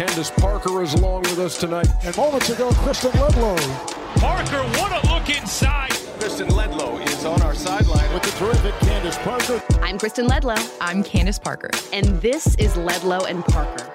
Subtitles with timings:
[0.00, 1.86] Candace Parker is along with us tonight.
[2.04, 3.54] And moments ago, Kristen Ledlow.
[4.18, 5.90] Parker, what a look inside.
[6.18, 9.62] Kristen Ledlow is on our sideline with the terrific Candace Parker.
[9.82, 10.56] I'm Kristen Ledlow.
[10.80, 11.68] I'm Candace Parker.
[11.92, 13.92] And this is Ledlow and Parker.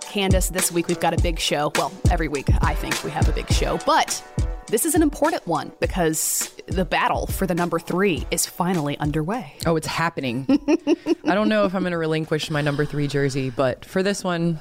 [0.00, 1.70] Candace, this week we've got a big show.
[1.74, 4.24] Well, every week I think we have a big show, but
[4.68, 9.52] this is an important one because the battle for the number three is finally underway.
[9.66, 10.46] Oh, it's happening.
[11.26, 14.24] I don't know if I'm going to relinquish my number three jersey, but for this
[14.24, 14.60] one,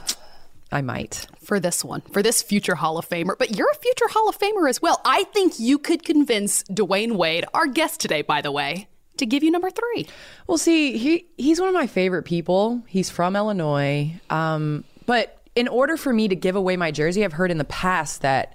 [0.72, 1.28] I might.
[1.44, 3.38] For this one, for this future Hall of Famer.
[3.38, 5.00] But you're a future Hall of Famer as well.
[5.06, 9.44] I think you could convince Dwyane Wade, our guest today, by the way, to give
[9.44, 10.08] you number three.
[10.48, 12.84] Well, see, he he's one of my favorite people.
[12.88, 14.20] He's from Illinois.
[14.30, 17.64] Um, but in order for me to give away my jersey, I've heard in the
[17.64, 18.54] past that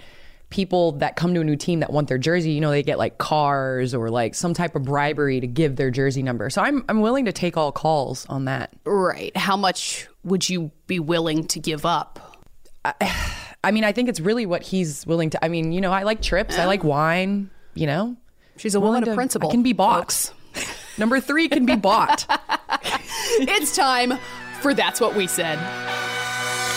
[0.50, 2.98] people that come to a new team that want their jersey, you know, they get
[2.98, 6.50] like cars or like some type of bribery to give their jersey number.
[6.50, 8.72] So I'm I'm willing to take all calls on that.
[8.84, 9.34] Right.
[9.36, 12.38] How much would you be willing to give up?
[12.84, 12.94] I,
[13.64, 15.44] I mean, I think it's really what he's willing to.
[15.44, 16.58] I mean, you know, I like trips.
[16.58, 17.50] I like wine.
[17.75, 18.16] You know,
[18.56, 19.50] she's a woman of principle.
[19.50, 20.32] I can be bought.
[20.98, 22.26] Number three can be bought.
[23.38, 24.14] it's time
[24.60, 25.58] for that's what we said.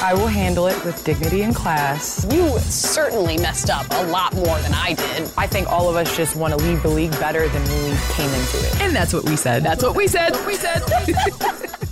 [0.01, 2.25] I will handle it with dignity and class.
[2.29, 5.31] You certainly messed up a lot more than I did.
[5.37, 8.29] I think all of us just want to leave the league better than we came
[8.29, 8.81] into it.
[8.81, 9.63] And that's what we said.
[9.63, 10.35] That's what we said.
[10.45, 10.81] we said.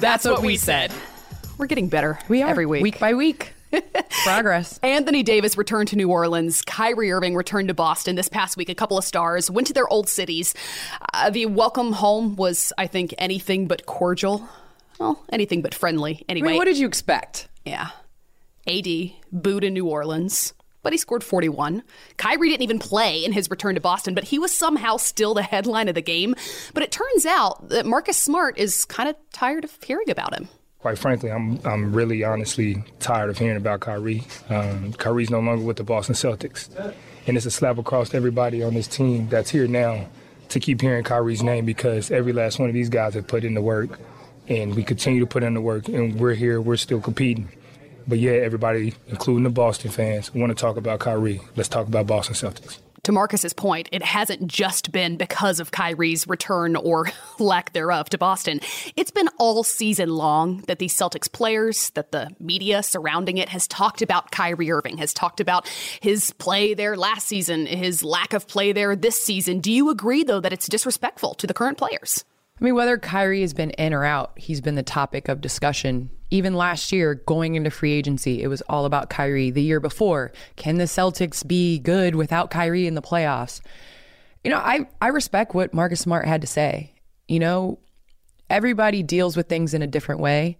[0.00, 0.90] that's, that's what, what we said.
[0.90, 1.00] said.
[1.58, 2.18] We're getting better.
[2.28, 3.54] We are every week, week by week.
[4.24, 4.78] Progress.
[4.82, 6.62] Anthony Davis returned to New Orleans.
[6.62, 8.68] Kyrie Irving returned to Boston this past week.
[8.68, 10.54] A couple of stars went to their old cities.
[11.12, 14.48] Uh, the welcome home was, I think, anything but cordial
[14.98, 16.24] well, anything but friendly.
[16.28, 17.48] Anyway, I mean, what did you expect?
[17.64, 17.90] Yeah,
[18.66, 18.86] AD
[19.32, 20.52] booed in New Orleans,
[20.88, 21.82] but he scored 41.
[22.16, 25.42] Kyrie didn't even play in his return to Boston, but he was somehow still the
[25.42, 26.34] headline of the game.
[26.72, 30.48] But it turns out that Marcus Smart is kind of tired of hearing about him.
[30.78, 34.24] Quite frankly, I'm I'm really honestly tired of hearing about Kyrie.
[34.48, 36.74] Um, Kyrie's no longer with the Boston Celtics,
[37.26, 40.08] and it's a slap across everybody on this team that's here now
[40.48, 43.52] to keep hearing Kyrie's name because every last one of these guys have put in
[43.52, 44.00] the work
[44.48, 47.50] and we continue to put in the work, and we're here, we're still competing.
[48.08, 51.42] But yeah, everybody, including the Boston fans, want to talk about Kyrie.
[51.56, 52.78] Let's talk about Boston Celtics.
[53.04, 58.18] To Marcus's point, it hasn't just been because of Kyrie's return or lack thereof to
[58.18, 58.60] Boston.
[58.96, 63.68] It's been all season long that the Celtics players, that the media surrounding it has
[63.68, 65.68] talked about Kyrie Irving, has talked about
[66.00, 69.60] his play there last season, his lack of play there this season.
[69.60, 72.24] Do you agree, though, that it's disrespectful to the current players?
[72.60, 76.10] I mean, whether Kyrie has been in or out, he's been the topic of discussion.
[76.30, 79.50] Even last year, going into free agency, it was all about Kyrie.
[79.50, 83.60] The year before, can the Celtics be good without Kyrie in the playoffs?
[84.42, 86.92] You know, I, I respect what Marcus Smart had to say.
[87.28, 87.78] You know,
[88.50, 90.58] everybody deals with things in a different way.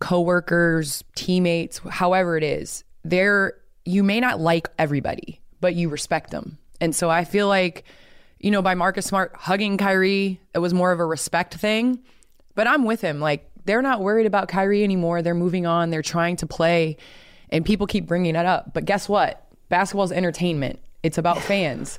[0.00, 6.58] Coworkers, teammates, however it is, they're you may not like everybody, but you respect them.
[6.78, 7.84] And so I feel like
[8.40, 12.00] you know, by Marcus Smart hugging Kyrie, it was more of a respect thing.
[12.54, 13.20] But I'm with him.
[13.20, 15.22] Like, they're not worried about Kyrie anymore.
[15.22, 15.90] They're moving on.
[15.90, 16.96] They're trying to play.
[17.50, 18.72] And people keep bringing it up.
[18.74, 19.46] But guess what?
[19.68, 20.80] Basketball's entertainment.
[21.02, 21.98] It's about fans.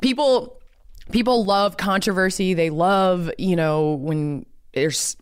[0.00, 0.60] People
[1.10, 2.54] people love controversy.
[2.54, 4.44] They love, you know, when
[4.74, 5.16] there's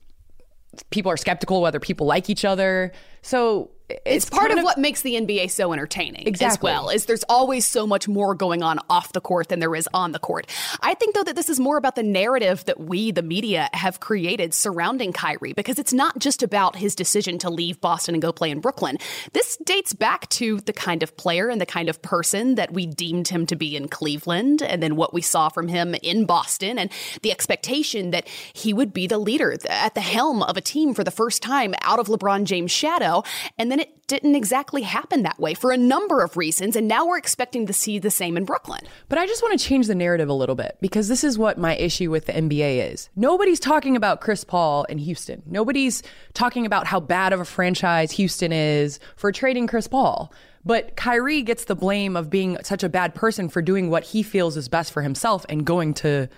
[0.91, 2.93] people are skeptical whether people like each other.
[3.23, 6.47] So it's, it's part of, of, what makes the NBA so entertaining exactly.
[6.47, 6.91] as well.
[6.91, 10.13] Is there's always so much more going on off the court than there is on
[10.13, 10.47] the court.
[10.81, 14.01] I think though that this is more about the narrative that we, the media, have
[14.01, 18.33] created surrounding Kyrie because it's not just about his decision to leave Boston and go
[18.33, 18.99] play in Brooklyn.
[19.33, 22.87] This dates back to the kind of player and the kind of person that we
[22.87, 26.79] deemed him to be in Cleveland, and then what we saw from him in Boston,
[26.79, 26.91] and
[27.23, 31.05] the expectation that he would be the leader at the helm of a team for
[31.05, 33.23] the first time out of LeBron James' shadow,
[33.59, 36.77] and then then it didn't exactly happen that way for a number of reasons.
[36.77, 38.81] And now we're expecting to see the same in Brooklyn.
[39.09, 41.59] But I just want to change the narrative a little bit because this is what
[41.59, 43.09] my issue with the NBA is.
[43.17, 45.43] Nobody's talking about Chris Paul in Houston.
[45.47, 46.03] Nobody's
[46.35, 50.33] talking about how bad of a franchise Houston is for trading Chris Paul.
[50.65, 54.23] But Kyrie gets the blame of being such a bad person for doing what he
[54.23, 56.29] feels is best for himself and going to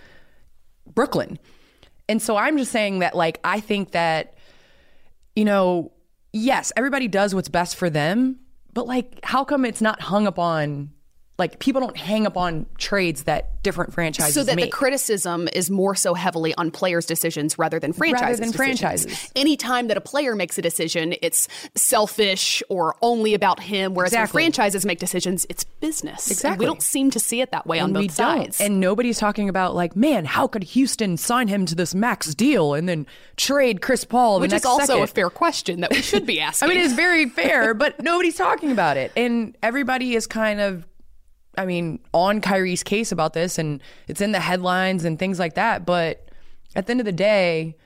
[0.87, 1.39] Brooklyn.
[2.09, 4.35] And so I'm just saying that, like, I think that,
[5.37, 5.93] you know,
[6.33, 8.41] yes, everybody does what's best for them,
[8.75, 10.91] but like, how come it's not hung up on
[11.39, 14.67] like people don't hang up on trades that different franchises so that make.
[14.67, 18.23] the criticism is more so heavily on players' decisions rather than franchises.
[18.23, 18.81] Rather than decisions.
[18.81, 19.33] franchises.
[19.37, 21.47] Anytime that a player makes a decision, it's
[21.77, 23.95] selfish or only about him.
[23.95, 24.39] Whereas exactly.
[24.39, 26.29] when franchises make decisions, it's business.
[26.29, 26.51] Exactly.
[26.51, 28.59] And we don't seem to see it that way and on both sides.
[28.59, 28.67] Don't.
[28.67, 32.75] And nobody's talking about like, man, how could Houston sign him to this max deal
[32.75, 33.07] and then
[33.37, 34.41] trade Chris Paul?
[34.41, 35.03] Which is also second?
[35.05, 36.69] a fair question that we should be asking.
[36.71, 40.85] I mean, it's very fair, but nobody's talking about it, and everybody is kind of
[41.59, 45.55] I mean, on Kyrie's case about this, and it's in the headlines and things like
[45.55, 45.85] that.
[45.85, 46.31] But
[46.77, 47.77] at the end of the day,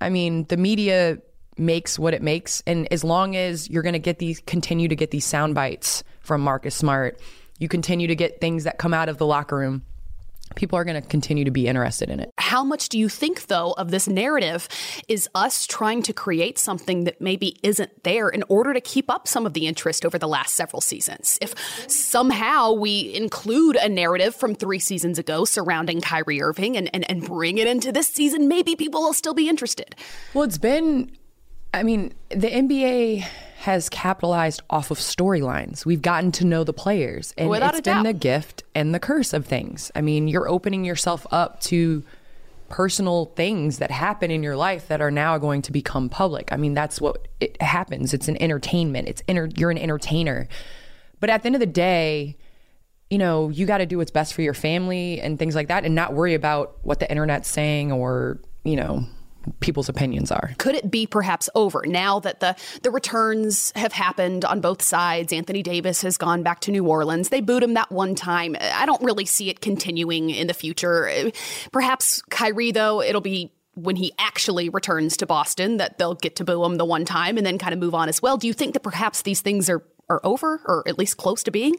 [0.00, 1.18] I mean, the media
[1.56, 4.96] makes what it makes, and as long as you're going to get these, continue to
[4.96, 7.20] get these sound bites from Marcus Smart,
[7.58, 9.84] you continue to get things that come out of the locker room
[10.54, 12.30] people are going to continue to be interested in it.
[12.38, 14.68] How much do you think, though, of this narrative
[15.08, 19.26] is us trying to create something that maybe isn't there in order to keep up
[19.28, 21.38] some of the interest over the last several seasons?
[21.40, 21.54] If
[21.90, 27.24] somehow we include a narrative from three seasons ago surrounding Kyrie Irving and, and, and
[27.24, 29.94] bring it into this season, maybe people will still be interested.
[30.34, 31.16] Well, it's been,
[31.72, 33.26] I mean, the NBA
[33.62, 35.86] has capitalized off of storylines.
[35.86, 39.32] We've gotten to know the players, and Without it's been the gift and the curse
[39.32, 39.92] of things.
[39.94, 42.02] I mean, you're opening yourself up to
[42.68, 46.52] personal things that happen in your life that are now going to become public.
[46.52, 48.12] I mean, that's what it happens.
[48.12, 49.06] It's an entertainment.
[49.06, 50.48] It's inter- you're an entertainer.
[51.20, 52.36] But at the end of the day,
[53.10, 55.84] you know, you got to do what's best for your family and things like that
[55.84, 59.06] and not worry about what the internet's saying or, you know,
[59.60, 60.52] people's opinions are.
[60.58, 65.32] Could it be perhaps over now that the the returns have happened on both sides?
[65.32, 67.28] Anthony Davis has gone back to New Orleans.
[67.28, 68.56] They booed him that one time.
[68.60, 71.30] I don't really see it continuing in the future.
[71.72, 76.44] Perhaps Kyrie though, it'll be when he actually returns to Boston that they'll get to
[76.44, 78.36] boo him the one time and then kind of move on as well.
[78.36, 81.50] Do you think that perhaps these things are are over or at least close to
[81.50, 81.76] being?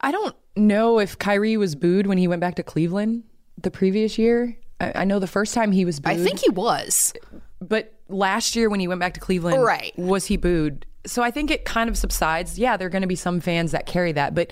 [0.00, 3.24] I don't know if Kyrie was booed when he went back to Cleveland
[3.58, 4.58] the previous year.
[4.80, 6.12] I, I know the first time he was booed.
[6.12, 7.12] I think he was.
[7.60, 9.92] But last year when he went back to Cleveland, right.
[9.96, 10.86] was he booed?
[11.06, 12.58] So I think it kind of subsides.
[12.58, 14.34] Yeah, there are going to be some fans that carry that.
[14.34, 14.50] But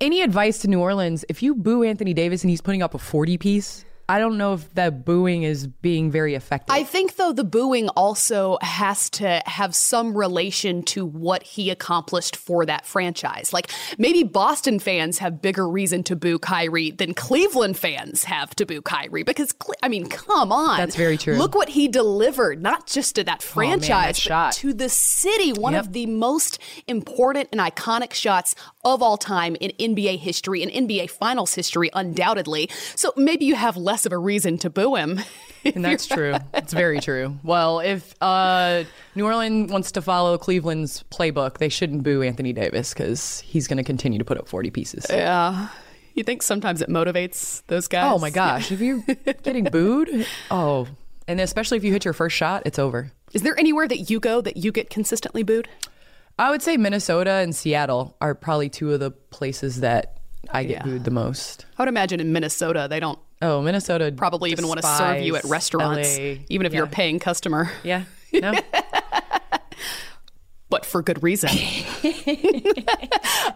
[0.00, 2.98] any advice to New Orleans, if you boo Anthony Davis and he's putting up a
[2.98, 6.74] 40 piece, I don't know if that booing is being very effective.
[6.74, 12.34] I think, though, the booing also has to have some relation to what he accomplished
[12.34, 13.52] for that franchise.
[13.52, 18.64] Like maybe Boston fans have bigger reason to boo Kyrie than Cleveland fans have to
[18.64, 20.78] boo Kyrie because, I mean, come on.
[20.78, 21.36] That's very true.
[21.36, 25.52] Look what he delivered, not just to that franchise, oh, man, but to the city.
[25.52, 25.84] One yep.
[25.84, 31.10] of the most important and iconic shots of all time in NBA history and NBA
[31.10, 32.70] Finals history, undoubtedly.
[32.94, 35.20] So maybe you have less of a reason to boo him.
[35.64, 36.34] and that's true.
[36.54, 37.38] It's very true.
[37.42, 38.84] Well, if uh,
[39.14, 43.78] New Orleans wants to follow Cleveland's playbook, they shouldn't boo Anthony Davis because he's going
[43.78, 45.06] to continue to put up 40 pieces.
[45.08, 45.68] Yeah.
[46.14, 48.12] You think sometimes it motivates those guys?
[48.12, 48.72] Oh my gosh.
[48.72, 49.02] if you're
[49.42, 50.88] getting booed, oh,
[51.28, 53.12] and especially if you hit your first shot, it's over.
[53.32, 55.68] Is there anywhere that you go that you get consistently booed?
[56.38, 60.18] I would say Minnesota and Seattle are probably two of the places that
[60.50, 60.82] I get yeah.
[60.84, 61.66] booed the most.
[61.76, 63.18] I would imagine in Minnesota they don't.
[63.42, 66.36] Oh, Minnesota probably even want to serve you at restaurants, LA.
[66.48, 66.78] even if yeah.
[66.78, 67.70] you're a paying customer.
[67.82, 68.52] Yeah, no.
[70.70, 71.50] but for good reason.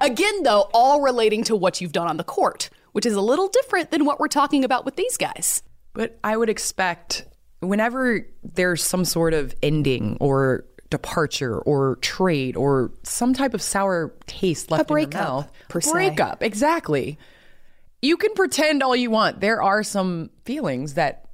[0.01, 3.49] Again, though, all relating to what you've done on the court, which is a little
[3.49, 5.63] different than what we're talking about with these guys.
[5.95, 7.27] But I would expect
[7.61, 14.15] whenever there's some sort of ending or departure or trade or some type of sour
[14.27, 15.51] taste left a in your mouth.
[15.69, 15.91] Per se.
[15.91, 17.19] Breakup, exactly.
[18.03, 19.41] You can pretend all you want.
[19.41, 21.31] There are some feelings that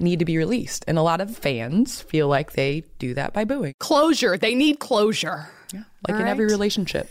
[0.00, 3.44] need to be released, and a lot of fans feel like they do that by
[3.44, 3.74] booing.
[3.78, 4.38] Closure.
[4.38, 5.48] They need closure.
[5.72, 7.10] Yeah, like in every relationship.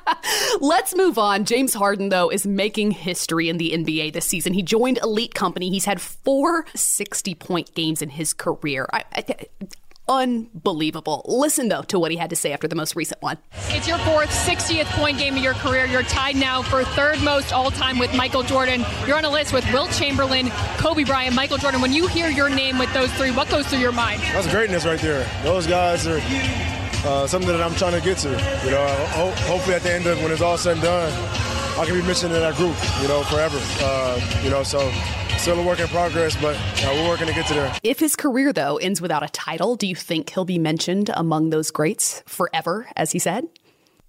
[0.60, 1.44] Let's move on.
[1.44, 4.54] James Harden, though, is making history in the NBA this season.
[4.54, 5.70] He joined Elite Company.
[5.70, 8.88] He's had four 60 point games in his career.
[8.92, 9.24] I, I,
[10.08, 11.24] unbelievable.
[11.28, 13.38] Listen, though, to what he had to say after the most recent one.
[13.68, 15.86] It's your fourth 60th point game of your career.
[15.86, 18.84] You're tied now for third most all time with Michael Jordan.
[19.06, 21.80] You're on a list with Wilt Chamberlain, Kobe Bryant, Michael Jordan.
[21.80, 24.20] When you hear your name with those three, what goes through your mind?
[24.32, 25.28] That's greatness right there.
[25.42, 26.20] Those guys are
[27.04, 28.30] uh, something that I'm trying to get to.
[28.64, 31.12] You know, ho- hopefully at the end of when it's all said and done,
[31.78, 32.74] I can be mentioned in that group.
[33.02, 33.58] You know, forever.
[33.80, 34.80] Uh, you know, so
[35.38, 37.74] still a work in progress, but uh, we're working to get to there.
[37.82, 41.50] If his career though ends without a title, do you think he'll be mentioned among
[41.50, 43.46] those greats forever, as he said?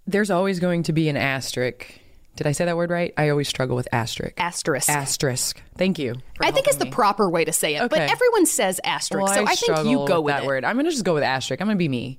[0.08, 2.00] There's always going to be an asterisk.
[2.36, 3.14] Did I say that word right?
[3.18, 4.40] I always struggle with asterisk.
[4.40, 4.90] Asterisk.
[4.90, 5.62] Asterisk.
[5.78, 6.16] Thank you.
[6.40, 9.44] I think it's the proper way to say it, but everyone says asterisk, Well, so
[9.44, 10.48] I, think you go with, that it.
[10.48, 10.64] word.
[10.64, 11.62] I'm going to just go with asterisk.
[11.62, 12.18] I'm going to be me.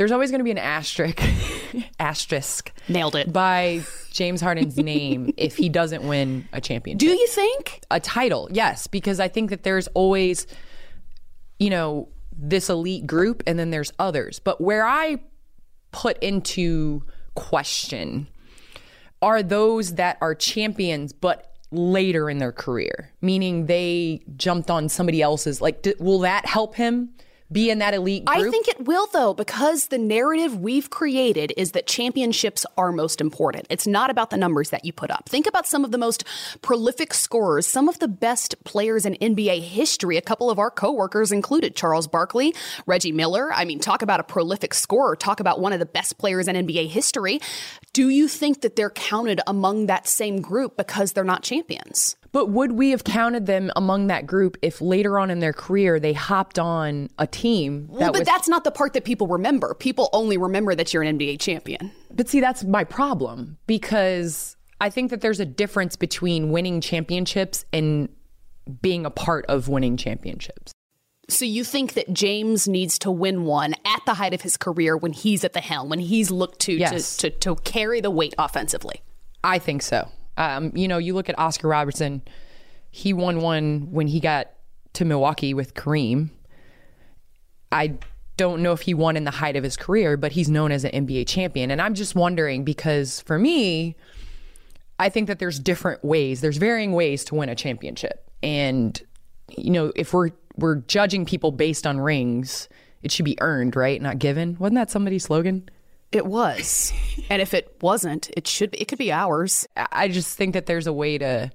[0.00, 1.20] There's always going to be an asterisk,
[2.00, 3.30] asterisk Nailed it.
[3.34, 7.00] by James Harden's name if he doesn't win a championship.
[7.00, 7.82] Do you think?
[7.90, 8.48] a title?
[8.50, 10.46] Yes, because I think that there's always,
[11.58, 14.38] you know, this elite group and then there's others.
[14.38, 15.18] But where I
[15.92, 17.02] put into
[17.34, 18.26] question
[19.20, 25.20] are those that are champions but later in their career, meaning they jumped on somebody
[25.20, 25.60] else's.
[25.60, 27.10] Like, d- will that help him
[27.52, 28.36] be in that elite group?
[28.36, 33.20] I think it will, though, because the narrative we've created is that championships are most
[33.20, 33.66] important.
[33.70, 35.28] It's not about the numbers that you put up.
[35.28, 36.24] Think about some of the most
[36.62, 40.16] prolific scorers, some of the best players in NBA history.
[40.16, 42.54] A couple of our coworkers included Charles Barkley,
[42.86, 43.52] Reggie Miller.
[43.52, 46.56] I mean, talk about a prolific scorer, talk about one of the best players in
[46.56, 47.40] NBA history.
[47.92, 52.16] Do you think that they're counted among that same group because they're not champions?
[52.32, 55.98] But would we have counted them among that group if later on in their career
[55.98, 59.26] they hopped on a team that Well, but was that's not the part that people
[59.26, 59.74] remember.
[59.74, 61.90] People only remember that you're an NBA champion.
[62.10, 67.64] But see, that's my problem because I think that there's a difference between winning championships
[67.72, 68.08] and
[68.80, 70.72] being a part of winning championships.
[71.28, 74.96] So you think that James needs to win one at the height of his career
[74.96, 77.16] when he's at the helm, when he's looked to Yes.
[77.18, 79.02] to, to, to carry the weight offensively?
[79.44, 80.08] I think so.
[80.36, 82.22] Um, you know, you look at Oscar Robertson,
[82.90, 84.50] he won one when he got
[84.94, 86.30] to Milwaukee with Kareem.
[87.72, 87.94] I
[88.36, 90.84] don't know if he won in the height of his career, but he's known as
[90.84, 91.70] an NBA champion.
[91.70, 93.96] And I'm just wondering because for me,
[94.98, 98.30] I think that there's different ways, there's varying ways to win a championship.
[98.42, 99.00] And,
[99.56, 102.68] you know, if we're we're judging people based on rings,
[103.02, 104.00] it should be earned, right?
[104.02, 104.56] Not given.
[104.58, 105.68] Wasn't that somebody's slogan?
[106.12, 106.92] It was,
[107.30, 108.72] and if it wasn't, it should.
[108.72, 109.66] Be, it could be ours.
[109.76, 111.50] I- I just think that there's a way to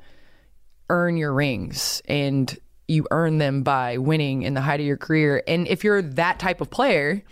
[0.90, 5.44] earn your rings and you earn them by winning in the height of your career.
[5.48, 7.24] And if you're that type of player,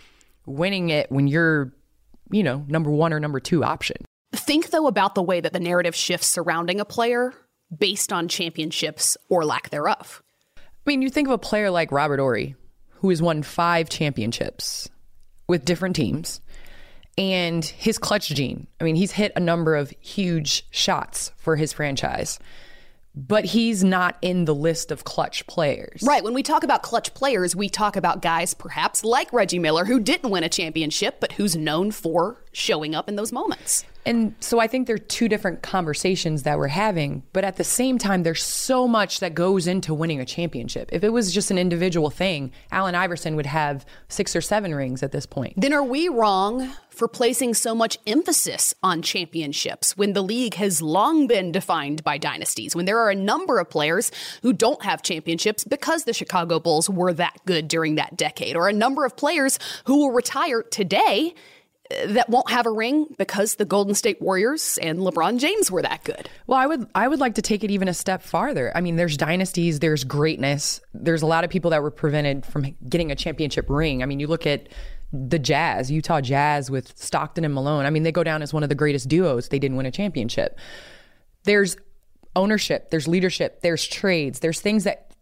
[0.46, 1.72] winning it when you're,
[2.30, 3.96] you know, number one or number two option.
[4.32, 7.32] Think though about the way that the narrative shifts surrounding a player
[7.76, 10.22] based on championships or lack thereof.
[10.56, 12.56] I mean, you think of a player like Robert Horry,
[12.96, 14.88] who has won five championships
[15.48, 16.40] with different teams,
[17.16, 18.66] and his clutch gene.
[18.80, 22.38] I mean, he's hit a number of huge shots for his franchise,
[23.14, 26.02] but he's not in the list of clutch players.
[26.02, 26.24] Right.
[26.24, 30.00] When we talk about clutch players, we talk about guys perhaps like Reggie Miller who
[30.00, 33.84] didn't win a championship, but who's known for showing up in those moments.
[34.06, 37.98] And so I think they're two different conversations that we're having, but at the same
[37.98, 40.90] time, there's so much that goes into winning a championship.
[40.92, 45.02] If it was just an individual thing, Allen Iverson would have six or seven rings
[45.02, 45.54] at this point.
[45.56, 50.80] Then are we wrong for placing so much emphasis on championships when the league has
[50.80, 52.76] long been defined by dynasties?
[52.76, 56.90] When there are a number of players who don't have championships because the Chicago Bulls
[56.90, 61.34] were that good during that decade, or a number of players who will retire today
[62.06, 66.04] that won't have a ring because the Golden State Warriors and LeBron James were that
[66.04, 66.28] good.
[66.46, 68.72] Well, I would I would like to take it even a step farther.
[68.76, 70.80] I mean, there's dynasties, there's greatness.
[70.92, 74.02] There's a lot of people that were prevented from getting a championship ring.
[74.02, 74.68] I mean, you look at
[75.12, 77.86] the Jazz, Utah Jazz with Stockton and Malone.
[77.86, 79.48] I mean, they go down as one of the greatest duos.
[79.48, 80.58] They didn't win a championship.
[81.44, 81.76] There's
[82.36, 85.12] ownership, there's leadership, there's trades, there's things that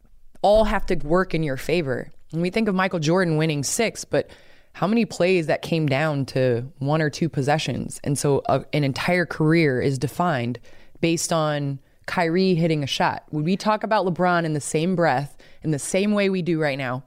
[0.40, 2.10] all have to work in your favor.
[2.32, 4.30] And we think of Michael Jordan winning six, but
[4.74, 8.00] how many plays that came down to one or two possessions?
[8.04, 10.58] And so a, an entire career is defined
[11.00, 13.24] based on Kyrie hitting a shot.
[13.30, 16.60] Would we talk about LeBron in the same breath, in the same way we do
[16.60, 17.04] right now?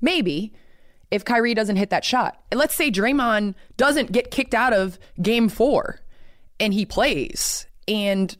[0.00, 0.52] Maybe
[1.10, 2.40] if Kyrie doesn't hit that shot.
[2.50, 6.00] And let's say Draymond doesn't get kicked out of game four
[6.60, 7.66] and he plays.
[7.86, 8.36] And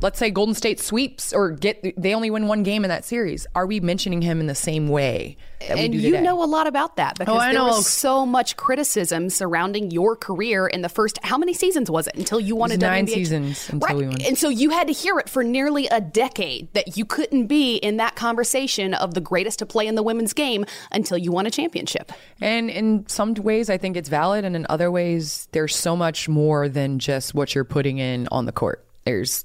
[0.00, 3.46] let's say Golden State sweeps or get they only win one game in that series,
[3.54, 5.36] are we mentioning him in the same way
[5.68, 7.66] and do you know a lot about that oh, because Oh, there know.
[7.66, 12.14] was so much criticism surrounding your career in the first how many seasons was it
[12.16, 13.96] until you won It a was nine WNBA seasons until right.
[13.96, 14.22] we won.
[14.22, 17.76] And so you had to hear it for nearly a decade that you couldn't be
[17.76, 21.46] in that conversation of the greatest to play in the women's game until you won
[21.46, 22.12] a championship.
[22.40, 26.28] And in some ways, I think it's valid, and in other ways, there's so much
[26.28, 28.84] more than just what you're putting in on the court.
[29.04, 29.44] There's,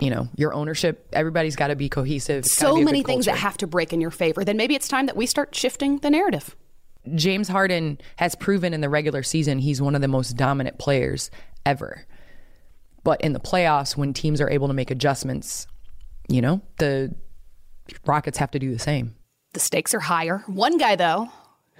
[0.00, 1.08] you know, your ownership.
[1.12, 2.44] Everybody's got to be cohesive.
[2.44, 4.44] It's So be many things that have to break in your favor.
[4.44, 6.56] Then maybe it's time that we start shifting the narrative.
[7.14, 11.30] James Harden has proven in the regular season he's one of the most dominant players
[11.64, 12.06] ever.
[13.02, 15.66] But in the playoffs, when teams are able to make adjustments,
[16.28, 17.14] you know, the
[18.06, 19.16] Rockets have to do the same.
[19.52, 20.44] The stakes are higher.
[20.46, 21.28] One guy, though,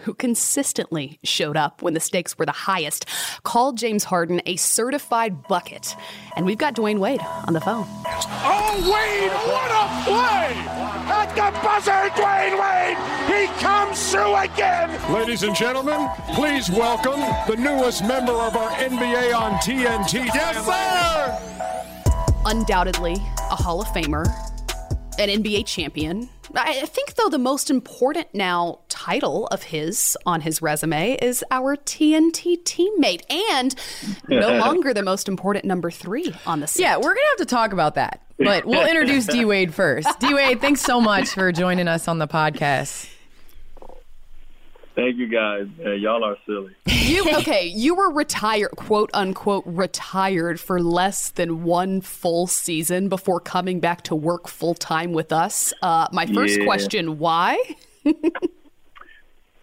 [0.03, 3.07] who consistently showed up when the stakes were the highest,
[3.43, 5.95] called James Harden a certified bucket.
[6.37, 7.87] And we've got Dwyane Wade on the phone.
[7.87, 10.55] Oh, Wade, what a play!
[11.11, 12.97] At the buzzer, Dwyane Wade!
[13.29, 15.13] He comes through again!
[15.13, 20.27] Ladies and gentlemen, please welcome the newest member of our NBA on TNT.
[20.35, 21.61] Yes, sir!
[22.47, 23.17] Undoubtedly
[23.51, 24.27] a Hall of Famer,
[25.21, 26.29] an NBA champion.
[26.55, 31.77] I think, though, the most important now title of his on his resume is our
[31.77, 33.75] TNT teammate, and
[34.29, 36.83] no longer the most important number three on the set.
[36.83, 40.09] Yeah, we're gonna have to talk about that, but we'll introduce D Wade first.
[40.19, 43.09] D Wade, thanks so much for joining us on the podcast.
[45.01, 45.67] Thank you guys.
[45.83, 46.75] Uh, y'all are silly.
[47.11, 47.67] You okay?
[47.67, 54.03] You were retired, quote unquote, retired for less than one full season before coming back
[54.03, 55.73] to work full time with us.
[55.83, 56.65] Uh, my first Yeah.
[56.65, 57.59] question: Why?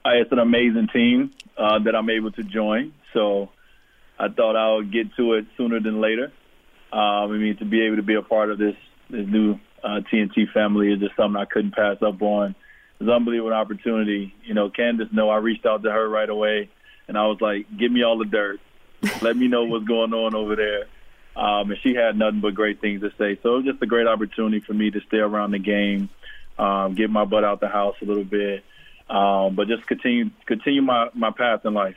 [0.06, 2.94] Uh, it's an amazing team uh, that I'm able to join.
[3.14, 3.50] So
[4.18, 6.32] I thought I would get to it sooner than later.
[6.94, 8.76] Um, I mean, to be able to be a part of this
[9.10, 12.56] this new uh, TNT family is just something I couldn't pass up on.
[13.00, 14.34] It's an unbelievable opportunity.
[14.44, 16.70] You know, Candace, know I reached out to her right away,
[17.08, 18.60] and I was like, "Give me all the dirt.
[19.22, 20.88] Let me know what's going on over there."
[21.36, 23.40] Um, and she had nothing but great things to say.
[23.44, 26.10] So it was just a great opportunity for me to stay around the game,
[26.58, 28.64] um, get my butt out the house a little bit,
[29.08, 31.96] um, but just continue continue my, my path in life.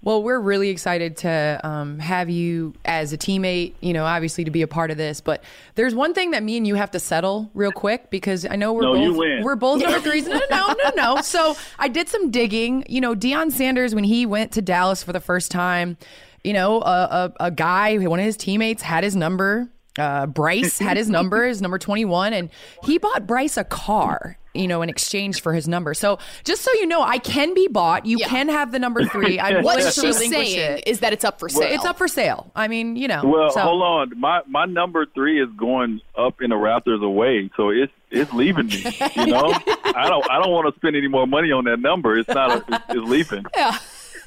[0.00, 4.50] Well, we're really excited to um, have you as a teammate, you know, obviously to
[4.50, 5.20] be a part of this.
[5.20, 5.42] But
[5.74, 8.72] there's one thing that me and you have to settle real quick because I know
[8.72, 10.28] we're No, both we're both number threes.
[10.28, 11.20] No, no, no, no.
[11.22, 12.84] So I did some digging.
[12.88, 15.96] You know, Deion Sanders when he went to Dallas for the first time,
[16.44, 19.68] you know, a, a, a guy, one of his teammates had his number.
[19.98, 22.50] Uh, Bryce had his number, his number 21, and
[22.84, 25.94] he bought Bryce a car, you know, in exchange for his number.
[25.94, 28.06] So just so you know, I can be bought.
[28.06, 29.38] You can have the number three.
[29.40, 30.86] I'm What willing to she's saying it.
[30.86, 31.62] is that it's up for sale.
[31.72, 32.50] It's up for sale.
[32.56, 33.22] I mean, you know.
[33.24, 34.18] Well, so- hold on.
[34.18, 38.66] My my number three is going up in the rafters away, so it's it's leaving
[38.66, 38.84] me.
[39.16, 39.52] You know,
[39.84, 42.18] I don't I don't want to spend any more money on that number.
[42.18, 42.50] It's not.
[42.50, 43.44] A, it's, it's leaving.
[43.56, 43.76] Yeah.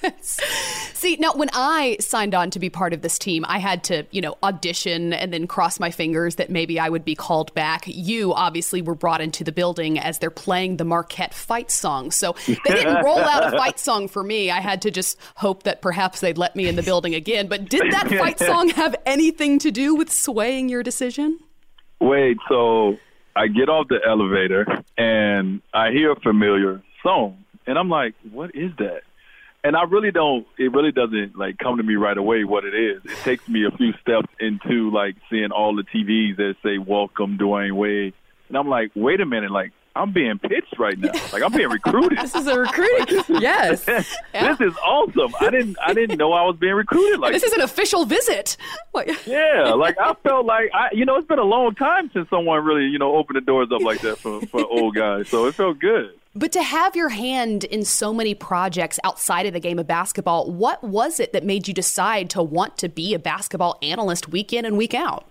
[0.21, 4.05] See, now when I signed on to be part of this team, I had to,
[4.11, 7.83] you know, audition and then cross my fingers that maybe I would be called back.
[7.87, 12.11] You obviously were brought into the building as they're playing the Marquette fight song.
[12.11, 14.51] So they didn't roll out a fight song for me.
[14.51, 17.47] I had to just hope that perhaps they'd let me in the building again.
[17.47, 21.39] But did that fight song have anything to do with swaying your decision?
[21.99, 22.97] Wait, so
[23.35, 24.65] I get off the elevator
[24.97, 29.01] and I hear a familiar song, and I'm like, "What is that?"
[29.63, 30.47] And I really don't.
[30.57, 33.01] It really doesn't like come to me right away what it is.
[33.05, 37.37] It takes me a few steps into like seeing all the TVs that say "Welcome
[37.37, 38.13] Dwyane Wade,"
[38.47, 41.11] and I'm like, "Wait a minute!" Like I'm being pitched right now.
[41.33, 42.17] Like I'm being recruited.
[42.21, 43.23] this is a recruiting.
[43.41, 43.83] yes.
[43.85, 45.33] this is awesome.
[45.39, 45.77] I didn't.
[45.85, 48.57] I didn't know I was being recruited like this is an official visit.
[49.25, 52.63] Yeah, like I felt like I, you know, it's been a long time since someone
[52.63, 55.27] really, you know, opened the doors up like that for for old guys.
[55.29, 56.13] So it felt good.
[56.33, 60.49] But to have your hand in so many projects outside of the game of basketball,
[60.49, 64.53] what was it that made you decide to want to be a basketball analyst week
[64.53, 65.25] in and week out?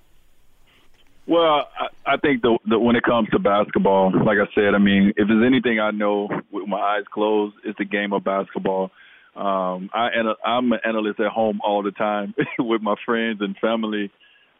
[1.26, 5.26] Well, I, I think when it comes to basketball, like I said, I mean, if
[5.28, 8.90] there's anything I know with my eyes closed, it's the game of basketball.
[9.36, 10.08] Um, I
[10.44, 14.10] I'm an analyst at home all the time with my friends and family.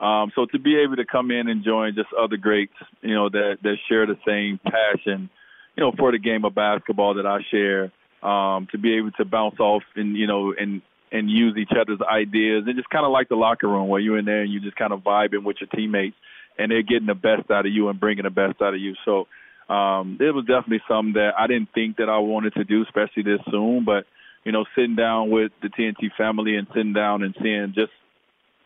[0.01, 2.73] Um, so to be able to come in and join just other greats,
[3.03, 5.29] you know, that that share the same passion,
[5.77, 9.25] you know, for the game of basketball that I share, um, to be able to
[9.25, 13.13] bounce off and you know and and use each other's ideas and just kind of
[13.13, 15.57] like the locker room where you're in there and you just kind of vibing with
[15.61, 16.17] your teammates
[16.59, 18.95] and they're getting the best out of you and bringing the best out of you.
[19.05, 19.27] So
[19.73, 23.23] um, it was definitely something that I didn't think that I wanted to do, especially
[23.23, 23.85] this soon.
[23.85, 24.07] But
[24.45, 27.93] you know, sitting down with the TNT family and sitting down and seeing just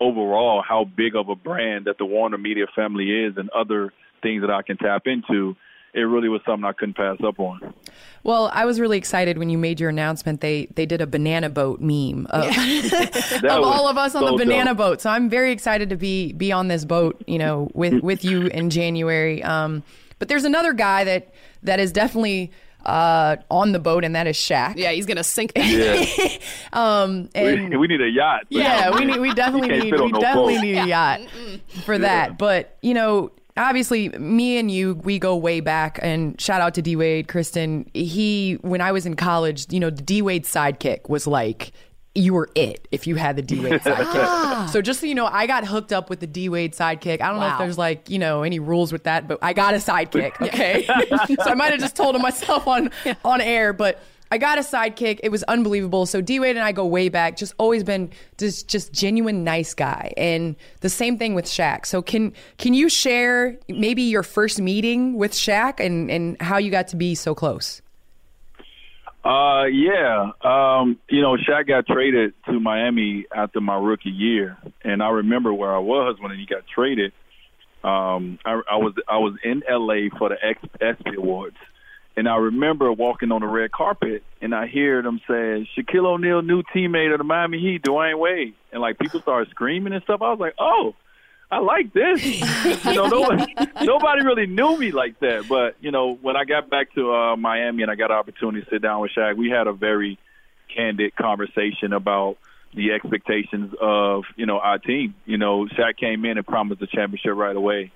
[0.00, 4.42] overall how big of a brand that the Warner Media family is and other things
[4.42, 5.56] that I can tap into,
[5.94, 7.72] it really was something I couldn't pass up on.
[8.24, 10.40] Well, I was really excited when you made your announcement.
[10.40, 12.44] They they did a banana boat meme of,
[13.44, 14.78] of all of us on so the banana dope.
[14.78, 15.00] boat.
[15.00, 18.46] So I'm very excited to be be on this boat, you know, with with you
[18.46, 19.42] in January.
[19.42, 19.82] Um,
[20.18, 22.50] but there's another guy that that is definitely
[22.86, 24.74] uh, on the boat, and that is Shaq.
[24.76, 25.66] Yeah, he's gonna sink that.
[25.66, 26.38] Yeah.
[26.72, 28.46] Um, and we, we need a yacht.
[28.48, 30.62] yeah, we need we definitely need we no definitely boat.
[30.62, 31.20] need a yacht
[31.84, 32.38] for that.
[32.38, 35.98] But you know, obviously, me and you, we go way back.
[36.02, 37.88] And shout out to D Wade, Kristen.
[37.94, 41.72] He, when I was in college, you know, the D Wade sidekick was like.
[42.16, 44.66] You were it if you had the D Wade ah.
[44.68, 44.72] sidekick.
[44.72, 47.20] so just so you know, I got hooked up with the D Wade sidekick.
[47.20, 49.74] I don't know if there's like you know any rules with that, but I got
[49.74, 50.40] a sidekick.
[50.40, 50.86] Okay,
[51.42, 52.92] so I might have just told him myself on
[53.24, 54.00] on air, but
[54.34, 55.20] I got a sidekick.
[55.22, 56.06] It was unbelievable.
[56.06, 57.36] So D Wade and I go way back.
[57.36, 60.12] Just always been just just genuine nice guy.
[60.16, 61.86] And the same thing with Shaq.
[61.86, 66.72] So can can you share maybe your first meeting with Shaq and and how you
[66.72, 67.80] got to be so close?
[69.24, 70.32] Uh, yeah.
[70.42, 75.54] Um, you know, Shaq got traded to Miami after my rookie year, and I remember
[75.54, 77.12] where I was when he got traded.
[77.84, 81.56] Um, I, I was I was in LA for the X, ESPY Awards,
[82.16, 86.42] and I remember walking on the red carpet, and I hear them say, "Shaquille O'Neal,
[86.42, 90.22] new teammate of the Miami Heat, Dwyane Wade," and like people started screaming and stuff.
[90.22, 90.94] I was like, "Oh."
[91.50, 92.24] I like this.
[92.84, 95.46] you know, nobody, nobody really knew me like that.
[95.46, 98.64] But you know, when I got back to uh, Miami and I got an opportunity
[98.64, 100.18] to sit down with Shaq, we had a very
[100.74, 102.38] candid conversation about
[102.74, 105.14] the expectations of you know our team.
[105.26, 107.92] You know, Shaq came in and promised the championship right away,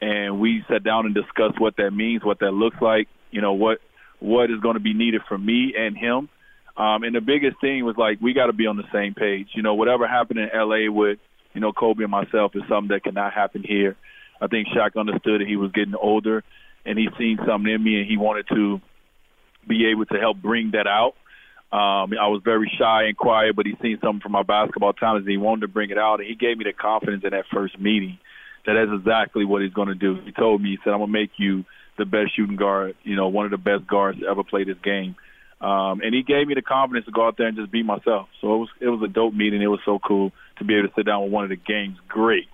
[0.00, 3.08] and we sat down and discussed what that means, what that looks like.
[3.34, 3.78] You know, what
[4.20, 6.28] what is going to be needed from me and him.
[6.76, 9.48] Um, and the biggest thing was like we got to be on the same page.
[9.54, 11.18] You know, whatever happened in LA with
[11.52, 13.96] you know Kobe and myself is something that cannot happen here.
[14.40, 16.44] I think Shaq understood that he was getting older,
[16.84, 18.80] and he seen something in me, and he wanted to
[19.66, 21.14] be able to help bring that out.
[21.72, 25.24] Um, I was very shy and quiet, but he seen something from my basketball talents,
[25.24, 26.20] and he wanted to bring it out.
[26.20, 28.18] And he gave me the confidence in that first meeting
[28.66, 30.20] that that's exactly what he's going to do.
[30.24, 31.64] He told me, he said, "I'm to make you
[31.96, 34.78] the best shooting guard, you know, one of the best guards to ever play this
[34.82, 35.16] game."
[35.60, 38.28] Um, and he gave me the confidence to go out there and just be myself.
[38.40, 39.62] So it was it was a dope meeting.
[39.62, 41.98] It was so cool to be able to sit down with one of the game's
[42.08, 42.50] greats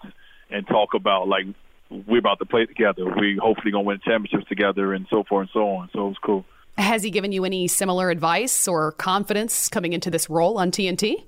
[0.51, 1.47] and talk about like
[1.91, 3.05] we're about to play together.
[3.05, 5.91] We hopefully gonna win championships together and so forth and so on.
[5.93, 6.45] So it was cool.
[6.79, 11.25] Has he given you any similar advice or confidence coming into this role on TNT?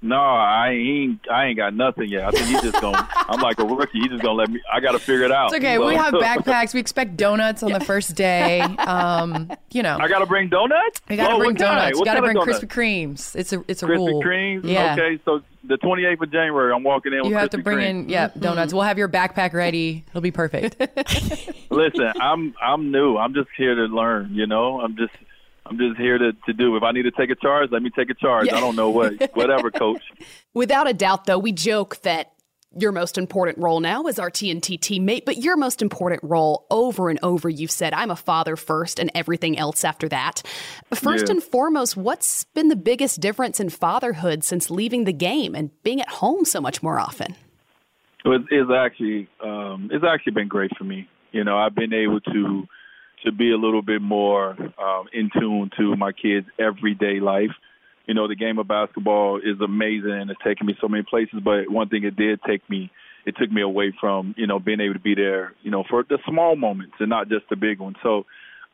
[0.00, 1.20] No, I ain't.
[1.28, 2.24] I ain't got nothing yet.
[2.24, 3.08] I think he's just gonna.
[3.28, 3.98] I'm like a rookie.
[3.98, 4.60] He's just gonna let me.
[4.72, 5.46] I got to figure it out.
[5.46, 5.74] It's okay.
[5.74, 6.72] So- We have backpacks.
[6.72, 8.60] We expect donuts on the first day.
[8.60, 11.00] Um, you know, I got to bring donuts.
[11.08, 11.94] we got to Oh, bring donuts.
[11.94, 12.68] We What got to bring Krispy?
[12.68, 13.34] Kremes.
[13.34, 14.22] It's a it's a Krispy rule.
[14.22, 14.60] Kremes.
[14.64, 14.92] Yeah.
[14.92, 17.78] Okay, so the 28th of January, I'm walking in with You have Krispy to bring
[17.78, 17.88] Kreme.
[18.04, 18.72] in yeah donuts.
[18.72, 20.04] We'll have your backpack ready.
[20.10, 20.76] It'll be perfect.
[21.70, 23.16] Listen, I'm I'm new.
[23.16, 24.30] I'm just here to learn.
[24.32, 25.12] You know, I'm just
[25.68, 26.76] I'm just here to to do.
[26.76, 28.46] If I need to take a charge, let me take a charge.
[28.46, 28.56] Yeah.
[28.56, 30.02] I don't know what, whatever, coach.
[30.54, 32.32] Without a doubt, though, we joke that
[32.76, 37.08] your most important role now is our TNT teammate, but your most important role over
[37.08, 40.42] and over, you've said, I'm a father first and everything else after that.
[40.94, 41.32] First Yeah.
[41.32, 46.00] and foremost, what's been the biggest difference in fatherhood since leaving the game and being
[46.00, 47.36] at home so much more often?
[48.26, 51.08] It's, it's actually um, it's actually been great for me.
[51.32, 52.68] You know, I've been able to
[53.24, 57.50] to be a little bit more um, in tune to my kids' everyday life.
[58.06, 61.40] You know, the game of basketball is amazing and it's taken me so many places.
[61.44, 62.90] But one thing it did take me,
[63.26, 65.54] it took me away from you know being able to be there.
[65.62, 67.96] You know, for the small moments and not just the big ones.
[68.02, 68.24] So.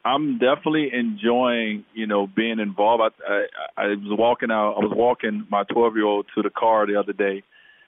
[0.06, 3.14] I'm definitely enjoying, you know, being involved.
[3.26, 4.74] I, I, I was walking out.
[4.74, 7.42] I was walking my 12 year old to the car the other day,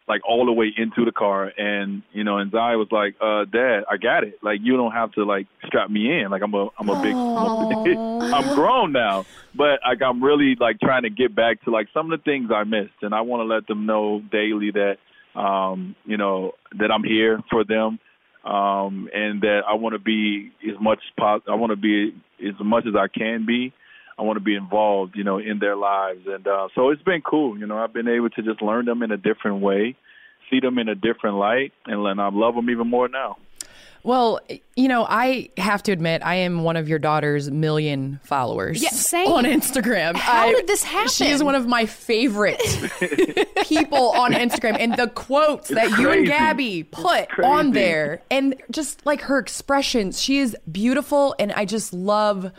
[0.08, 1.52] like all the way into the car.
[1.56, 4.38] And you know and Zai was like uh dad I got it.
[4.42, 6.30] Like you don't have to like strap me in.
[6.30, 9.26] Like I'm a I'm a big I'm, I'm grown now.
[9.54, 12.50] But like I'm really like trying to get back to like some of the things
[12.54, 13.02] I missed.
[13.02, 14.96] And I want to let them know daily that
[15.38, 17.98] um you know that I'm here for them.
[18.44, 22.14] Um and that I want to be as much pos- I want to be
[22.46, 23.72] as much as I can be
[24.18, 27.20] I want to be involved, you know, in their lives, and uh, so it's been
[27.22, 27.59] cool.
[27.59, 29.94] You know, I've been able to just learn them in a different way,
[30.50, 33.37] see them in a different light, and then I love them even more now.
[34.02, 34.38] Well,
[34.76, 38.81] you know, I have to admit, I am one of your daughter's million followers.
[38.81, 39.26] Yeah, same.
[39.26, 40.14] On Instagram.
[40.14, 41.09] How I- did this happen?
[41.09, 42.61] She is one of my favorite
[43.64, 44.76] people on Instagram.
[44.79, 46.24] And the quotes that you and.
[46.26, 51.35] Gabby put on there, and just like her expressions, she is beautiful.
[51.40, 52.52] And I just love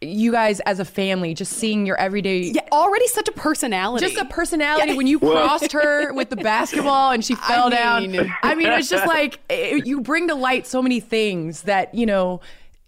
[0.00, 2.40] you guys as a family, just seeing your everyday.
[2.40, 4.04] Yeah, already such a personality.
[4.06, 4.90] Just a personality.
[4.90, 4.96] Yeah.
[4.96, 8.30] When you Well- crossed her with the basketball and she fell mean- down.
[8.42, 11.94] I mean, it's just like it, eh, you bring to light so many things that,
[11.94, 12.40] you know,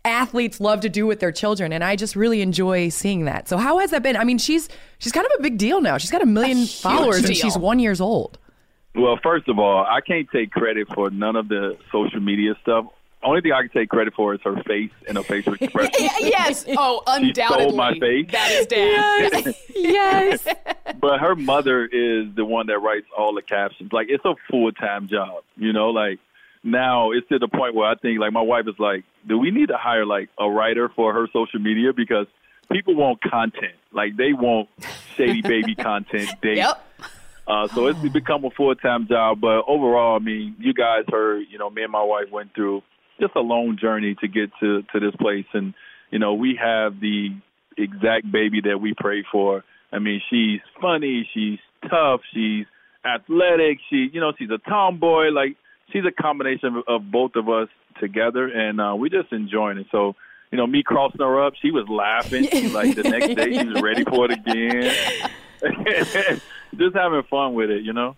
[0.04, 3.48] athletes love to do with their children and I just really enjoy seeing that.
[3.48, 4.16] So how has that been?
[4.16, 5.98] I mean, she's she's kind of a big deal now.
[5.98, 8.38] She's got a million followers and she's 1 years old.
[8.94, 12.86] Well, first of all, I can't take credit for none of the social media stuff.
[13.26, 15.92] Only thing I can take credit for is her face and her facial expression.
[16.20, 16.64] yes.
[16.68, 17.64] Oh, undoubtedly.
[17.64, 18.26] She stole my face.
[18.30, 19.54] That is dad.
[19.74, 20.46] yes.
[21.00, 23.92] but her mother is the one that writes all the captions.
[23.92, 25.90] Like it's a full time job, you know.
[25.90, 26.20] Like
[26.62, 29.50] now it's to the point where I think like my wife is like, do we
[29.50, 32.26] need to hire like a writer for her social media because
[32.70, 33.74] people want content.
[33.92, 34.68] Like they want
[35.16, 36.30] shady baby content.
[36.42, 36.58] Dates.
[36.58, 36.82] Yep.
[37.48, 39.40] Uh, so it's become a full time job.
[39.40, 42.82] But overall, I mean, you guys heard, you know, me and my wife went through
[43.20, 45.74] just a long journey to get to to this place, and
[46.10, 47.30] you know, we have the
[47.76, 49.64] exact baby that we pray for.
[49.92, 52.66] I mean, she's funny, she's tough, she's
[53.04, 55.28] athletic, she, you know, she's a tomboy.
[55.28, 55.56] Like
[55.92, 57.68] she's a combination of, of both of us
[58.00, 59.86] together, and uh, we just enjoying it.
[59.90, 60.14] So.
[60.52, 62.46] You know, me crossing her up, she was laughing.
[62.48, 64.94] She, like the next day, she was ready for it again.
[66.76, 68.16] just having fun with it, you know.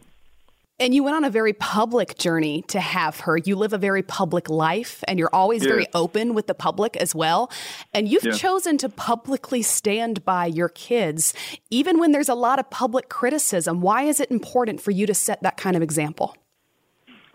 [0.81, 3.37] And you went on a very public journey to have her.
[3.37, 5.71] You live a very public life and you're always Yeah.
[5.71, 7.51] very open with the public as well.
[7.93, 8.31] And you've Yeah.
[8.33, 11.35] chosen to publicly stand by your kids,
[11.71, 13.81] even when there's a lot of public criticism.
[13.81, 16.37] Why is it important for you to set that kind of example?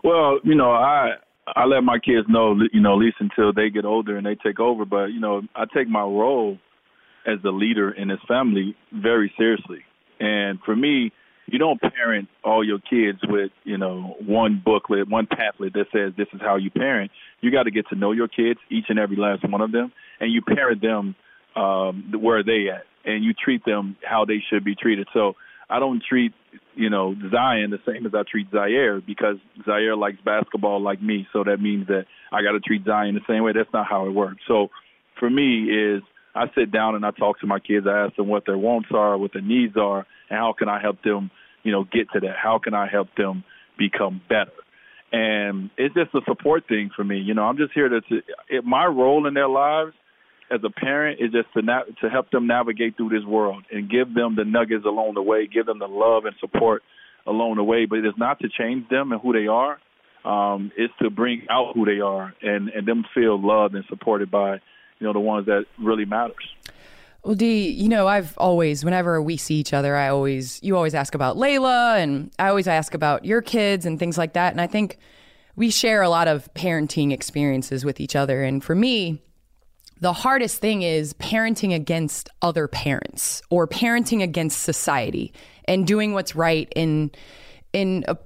[0.02, 3.68] Well, you know, I I let my kids know, you know, at least until they
[3.68, 4.86] get older and they take over.
[4.86, 6.56] But you know, I take my role
[7.26, 9.84] as the leader in this family very seriously.
[10.20, 11.12] And for me,
[11.46, 16.12] you don't parent all your kids with, you know, one booklet, one pamphlet that says
[16.16, 17.10] this is how you parent.
[17.40, 19.92] You got to get to know your kids, each and every last one of them,
[20.20, 21.14] and you parent them
[21.56, 25.06] um, where they at, and you treat them how they should be treated.
[25.12, 25.34] So
[25.68, 26.32] I don't treat,
[26.74, 31.26] you know, Zion the same as I treat Zaire because Zaire likes basketball like me.
[31.32, 33.52] So that means that I got to treat Zion the same way.
[33.54, 34.40] That's not how it works.
[34.48, 34.68] So
[35.18, 36.02] for me is
[36.34, 37.86] I sit down and I talk to my kids.
[37.86, 40.80] I ask them what their wants are, what their needs are, and how can I
[40.80, 41.30] help them,
[41.62, 42.36] you know, get to that?
[42.36, 43.44] How can I help them
[43.78, 44.52] become better?
[45.12, 47.18] And it's just a support thing for me.
[47.18, 49.94] You know, I'm just here to, to it, my role in their lives
[50.50, 53.88] as a parent is just to na- to help them navigate through this world and
[53.88, 56.82] give them the nuggets along the way, give them the love and support
[57.26, 57.86] along the way.
[57.86, 59.78] But it's not to change them and who they are.
[60.24, 64.30] Um, it's to bring out who they are and and them feel loved and supported
[64.30, 64.54] by
[64.98, 66.48] you know the ones that really matters.
[67.24, 70.94] Well, Dee, you know, I've always, whenever we see each other, I always, you always
[70.94, 74.52] ask about Layla, and I always ask about your kids and things like that.
[74.52, 74.98] And I think
[75.56, 78.42] we share a lot of parenting experiences with each other.
[78.42, 79.22] And for me,
[80.00, 85.32] the hardest thing is parenting against other parents or parenting against society
[85.66, 87.10] and doing what's right in
[87.72, 88.18] in a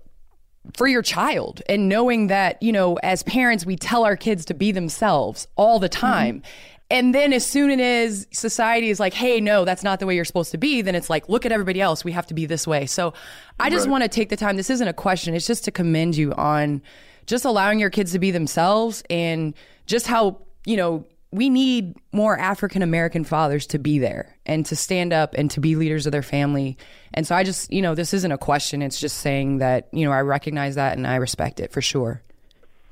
[0.74, 4.54] for your child and knowing that, you know, as parents, we tell our kids to
[4.54, 6.00] be themselves all the mm-hmm.
[6.00, 6.42] time.
[6.90, 10.24] And then as soon as society is like, hey, no, that's not the way you're
[10.24, 12.02] supposed to be, then it's like, look at everybody else.
[12.02, 12.86] We have to be this way.
[12.86, 13.12] So
[13.60, 13.92] I just Right.
[13.92, 14.56] want to take the time.
[14.56, 15.34] This isn't a question.
[15.34, 16.80] It's just to commend you on
[17.26, 19.52] just allowing your kids to be themselves and
[19.84, 24.74] just how, you know, we need more African American fathers to be there and to
[24.74, 26.78] stand up and to be leaders of their family.
[27.12, 28.80] And so I just, you know, this isn't a question.
[28.80, 32.22] It's just saying that, you know, I recognize that and I respect it for sure.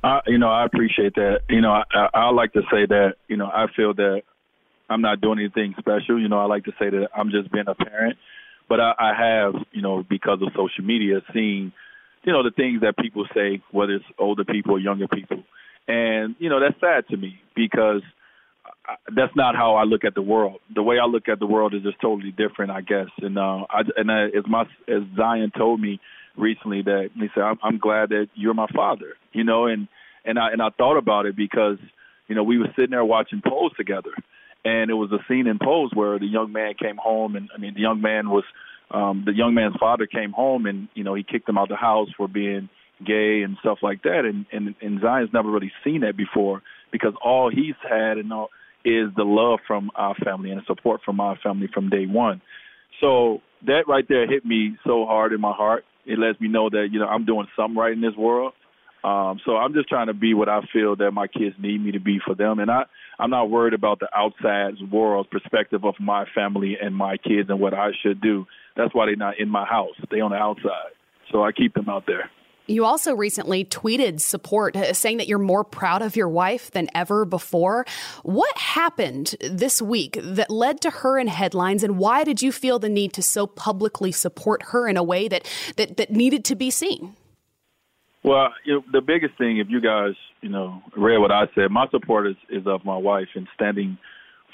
[0.06, 1.40] I, you know, I appreciate that.
[1.48, 4.22] You know, I, I, I like to say that, you know, I feel that
[4.88, 6.20] I'm not doing anything special.
[6.20, 8.16] You know, I like to say that I'm just being a parent.
[8.68, 11.72] But I, I have, you know, because of social media, seen,
[12.24, 15.42] you know, the things that people say, whether it's older people or younger people.
[15.88, 18.02] And, you know, that's sad to me because
[18.88, 20.60] I- that's not how I look at the world.
[20.74, 23.08] The way I look at the world is just totally different, I guess.
[23.22, 26.00] And uh, I, and uh, as my as Zion told me
[26.36, 29.88] recently that he said, I'm, "I'm glad that you're my father," you know, and
[30.26, 31.78] and I and I thought about it because
[32.28, 34.10] you know we were sitting there watching Pose together,
[34.64, 37.58] and it was a scene in Pose where the young man came home, and I
[37.58, 38.44] mean the young man was
[38.90, 41.68] um, the young man's father came home, and you know he kicked him out of
[41.70, 42.68] the house for being
[43.04, 46.62] gay and stuff like that, and and and Zion's never really seen that before
[46.92, 48.50] because all he's had and all
[48.84, 52.40] is the love from our family and the support from our family from day one.
[53.00, 55.84] So that right there hit me so hard in my heart.
[56.06, 58.52] It lets me know that you know I'm doing something right in this world.
[59.04, 61.92] Um, so I'm just trying to be what I feel that my kids need me
[61.92, 62.84] to be for them, and I
[63.18, 67.60] I'm not worried about the outside world's perspective of my family and my kids and
[67.60, 68.46] what I should do.
[68.76, 69.94] That's why they're not in my house.
[70.10, 70.92] They on the outside.
[71.32, 72.30] So I keep them out there.
[72.68, 76.88] You also recently tweeted support, uh, saying that you're more proud of your wife than
[76.94, 77.86] ever before.
[78.24, 82.78] What happened this week that led to her in headlines, and why did you feel
[82.80, 86.56] the need to so publicly support her in a way that that, that needed to
[86.56, 87.14] be seen?
[88.26, 91.70] Well, you know, the biggest thing, if you guys, you know, read what I said,
[91.70, 93.98] my support is, is of my wife and standing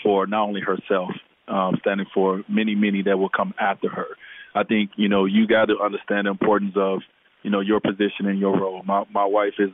[0.03, 1.11] for not only herself,
[1.49, 4.09] um, standing for many, many that will come after her.
[4.55, 7.01] I think, you know, you got to understand the importance of,
[7.43, 8.83] you know, your position and your role.
[8.85, 9.71] My my wife is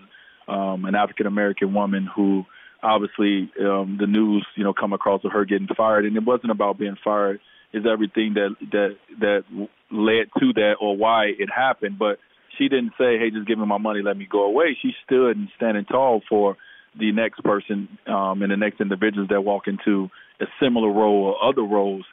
[0.47, 2.45] um, an African American woman who
[2.85, 6.53] obviously um, the news, you know, come across of her getting fired, and it wasn't
[6.53, 7.41] about being fired.
[7.73, 12.19] Is everything that that that led to that or why it happened, but
[12.59, 15.37] she didn't say, "Hey, just give me my money, let me go away." She stood
[15.37, 16.57] and standing tall for
[16.99, 21.49] the next person um, and the next individuals that walk into a similar role or
[21.49, 22.05] other roles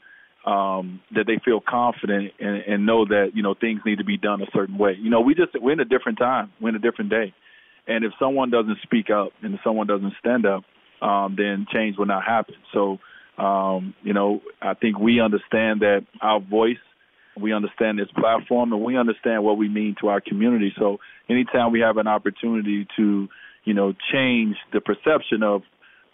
[0.46, 4.18] um, that they feel confident and, and know that you know things need to be
[4.18, 4.96] done a certain way.
[5.00, 7.34] You know, we just we're in a different time, we're in a different day,
[7.88, 10.64] and if someone doesn't speak up and if someone doesn't stand up,
[11.02, 12.56] um, then change will not happen.
[12.74, 13.00] So,
[13.38, 16.78] um, you know, I think we understand that our voice
[17.40, 20.74] we understand this platform and we understand what we mean to our community.
[20.78, 23.28] So anytime we have an opportunity to,
[23.64, 25.64] you know, change the perception of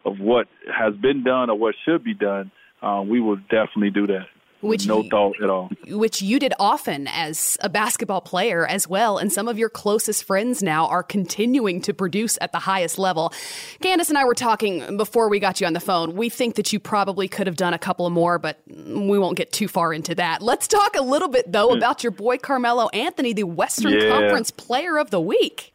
[0.03, 4.07] of what has been done or what should be done, uh, we will definitely do
[4.07, 4.25] that
[4.62, 5.69] which no thought at all.
[5.88, 10.24] Which you did often as a basketball player as well, and some of your closest
[10.24, 13.34] friends now are continuing to produce at the highest level.
[13.82, 16.15] Candace and I were talking before we got you on the phone.
[16.15, 19.38] We think that you probably could have done a couple of more, but we won't
[19.38, 20.41] get too far into that.
[20.41, 24.10] Let's talk a little bit though about your boy Carmelo Anthony, the Western yeah.
[24.10, 25.74] Conference Player of the Week.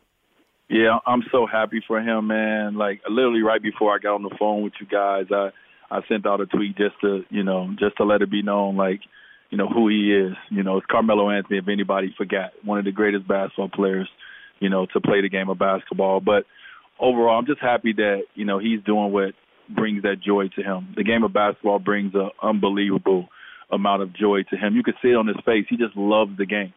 [0.68, 2.74] Yeah, I'm so happy for him, man.
[2.74, 5.50] Like literally right before I got on the phone with you guys, I
[5.90, 8.76] I sent out a tweet just to, you know, just to let it be known,
[8.76, 9.00] like,
[9.50, 10.34] you know, who he is.
[10.50, 14.08] You know, it's Carmelo Anthony, if anybody forgot, one of the greatest basketball players,
[14.58, 16.20] you know, to play the game of basketball.
[16.20, 16.44] But
[16.98, 19.34] overall, I'm just happy that, you know, he's doing what
[19.68, 20.94] brings that joy to him.
[20.96, 23.28] The game of basketball brings an unbelievable
[23.70, 24.74] amount of joy to him.
[24.74, 25.66] You could see it on his face.
[25.68, 26.72] He just loves the game.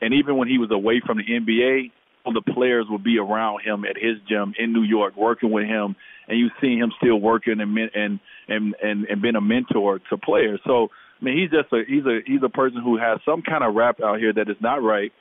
[0.00, 1.92] And even when he was away from the NBA,
[2.24, 5.66] all the players would be around him at his gym in New York, working with
[5.66, 5.96] him,
[6.28, 10.16] and you see him still working and and and and, and being a mentor to
[10.16, 10.60] players.
[10.66, 10.88] So
[11.20, 13.74] I mean, he's just a he's a he's a person who has some kind of
[13.74, 15.12] rap out here that is not right,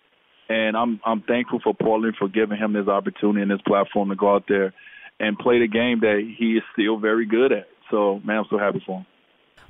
[0.49, 4.15] and I'm I'm thankful for Portland for giving him this opportunity and this platform to
[4.15, 4.73] go out there
[5.19, 7.67] and play the game that he is still very good at.
[7.89, 9.05] So man, I'm so happy for him.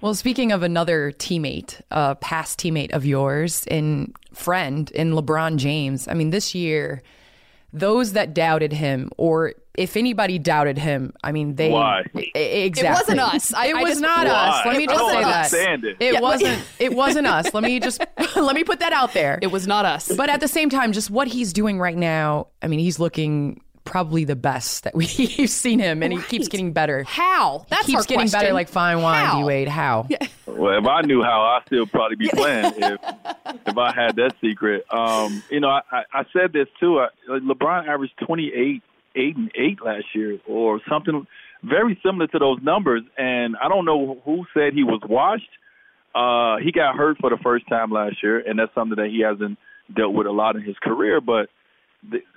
[0.02, 6.08] Well, speaking of another teammate, a past teammate of yours and friend in LeBron James,
[6.08, 7.04] I mean, this year
[7.74, 12.32] those that doubted him or if anybody doubted him, I mean, they why exactly.
[12.36, 13.54] It wasn't us.
[13.54, 14.34] I, it I was just, not why?
[14.34, 14.66] us.
[14.66, 15.54] Let me just say that.
[15.84, 16.20] It, it yeah.
[16.20, 16.64] wasn't.
[16.80, 17.54] It wasn't us.
[17.54, 18.04] Let me just
[18.36, 19.40] let me put that out there.
[19.42, 20.12] It was not us.
[20.14, 22.48] But at the same time, just what he's doing right now.
[22.62, 25.10] I mean, he's looking probably the best that we've
[25.50, 26.24] seen him, and right.
[26.24, 27.04] he keeps getting better.
[27.04, 27.66] How?
[27.70, 28.40] That's he keeps getting question.
[28.40, 29.68] better like fine wine, D Wade.
[29.68, 30.08] How?
[30.22, 30.28] Yeah.
[30.46, 33.00] Well, if I knew how, I'd still probably be playing if
[33.66, 34.84] if I had that secret.
[34.92, 37.00] Um, you know, I, I said this too.
[37.00, 38.84] I, LeBron averaged 28,
[39.16, 41.26] 8 and 8 last year, or something
[41.64, 43.04] very similar to those numbers.
[43.18, 45.50] And I don't know who said he was washed.
[46.14, 49.22] Uh, he got hurt for the first time last year, and that's something that he
[49.22, 49.58] hasn't
[49.96, 51.22] dealt with a lot in his career.
[51.22, 51.50] But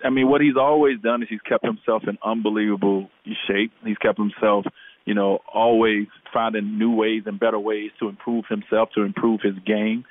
[0.05, 3.09] I mean, what he's always done is he's kept himself in unbelievable
[3.47, 3.73] shape.
[3.85, 4.67] He's kept himself,
[5.05, 9.55] you know, always finding new ways and better ways to improve himself, to improve his
[9.67, 10.05] game.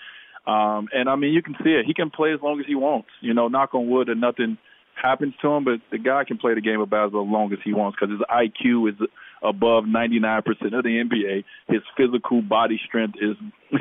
[0.48, 1.86] Um, and I mean, you can see it.
[1.86, 3.10] He can play as long as he wants.
[3.22, 4.58] You know, knock on wood, and nothing
[5.02, 5.64] happens to him.
[5.64, 8.12] But the guy can play the game of basketball as long as he wants because
[8.12, 8.96] his IQ is
[9.44, 11.44] above 99% of the NBA.
[11.68, 13.38] His physical body strength is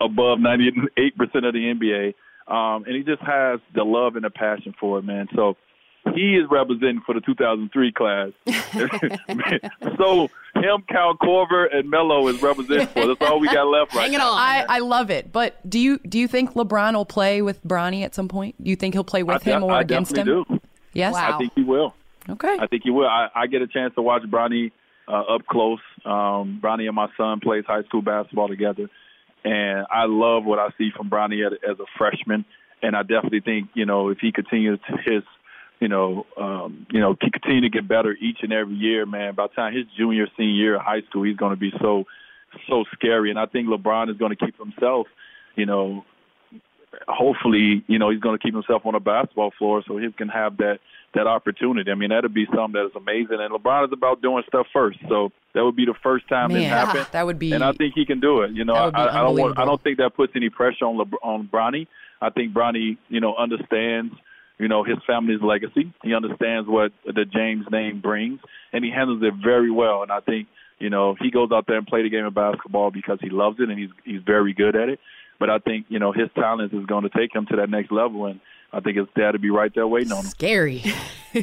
[0.00, 2.14] above 98% of the NBA.
[2.50, 5.28] Um, and he just has the love and the passion for it, man.
[5.36, 5.56] So
[6.14, 8.30] he is representing for the 2003 class.
[9.98, 13.06] so him, Kyle Korver, and Melo is representing for.
[13.06, 14.32] That's all we got left right Hang now.
[14.32, 14.38] on.
[14.38, 15.30] I, I love it.
[15.32, 18.62] But do you do you think LeBron will play with Bronny at some point?
[18.62, 20.26] Do you think he'll play with I him or I against him?
[20.26, 20.44] Do.
[20.92, 21.34] Yes, wow.
[21.34, 21.94] I think he will.
[22.28, 23.06] Okay, I think he will.
[23.06, 24.72] I, I get a chance to watch Bronny
[25.08, 25.80] uh, up close.
[26.04, 28.88] Um, Bronny and my son plays high school basketball together,
[29.44, 32.44] and I love what I see from Bronny as, a freshman.
[32.82, 35.22] And I definitely think you know if he continues to his
[35.80, 39.34] you know, um, you know, continue to get better each and every year, man.
[39.34, 42.04] By the time his junior, senior year of high school, he's going to be so,
[42.68, 43.30] so scary.
[43.30, 45.06] And I think LeBron is going to keep himself,
[45.56, 46.04] you know,
[47.08, 50.28] hopefully, you know, he's going to keep himself on a basketball floor so he can
[50.28, 50.80] have that
[51.14, 51.90] that opportunity.
[51.90, 53.38] I mean, that'd be something that is amazing.
[53.40, 56.62] And LeBron is about doing stuff first, so that would be the first time Man,
[56.62, 57.06] it happened.
[57.12, 58.52] That would be, and I think he can do it.
[58.52, 61.18] You know, I, I don't want, I don't think that puts any pressure on LeBron,
[61.22, 61.86] on Bronny.
[62.22, 64.14] I think Bronny, you know, understands
[64.60, 65.90] you know, his family's legacy.
[66.04, 68.40] He understands what the James name brings,
[68.74, 70.02] and he handles it very well.
[70.02, 72.90] And I think, you know, he goes out there and play the game of basketball
[72.90, 75.00] because he loves it and he's he's very good at it.
[75.38, 77.90] But I think, you know, his talent is going to take him to that next
[77.90, 78.38] level, and
[78.72, 80.26] I think his dad to be right there waiting on him.
[80.30, 80.82] Scary.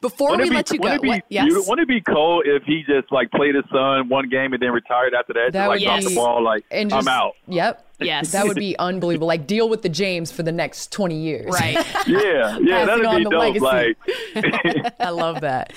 [0.00, 1.44] Before Wouldn't we be, let you go, wouldn't it be, what- yes.
[1.44, 4.62] beautiful- wouldn't it be cool if he just like played his son one game and
[4.62, 5.52] then retired after that?
[5.52, 7.32] That just, like would dropped be- the ball, like and I'm out.
[7.48, 7.82] Yep.
[8.00, 8.32] Yes.
[8.32, 9.26] That would be unbelievable.
[9.26, 11.46] Like deal with the James for the next 20 years.
[11.52, 11.76] Right.
[12.06, 13.32] Yeah, yeah, that'd be dope.
[13.32, 13.60] legacy.
[13.64, 15.72] Like, I love that.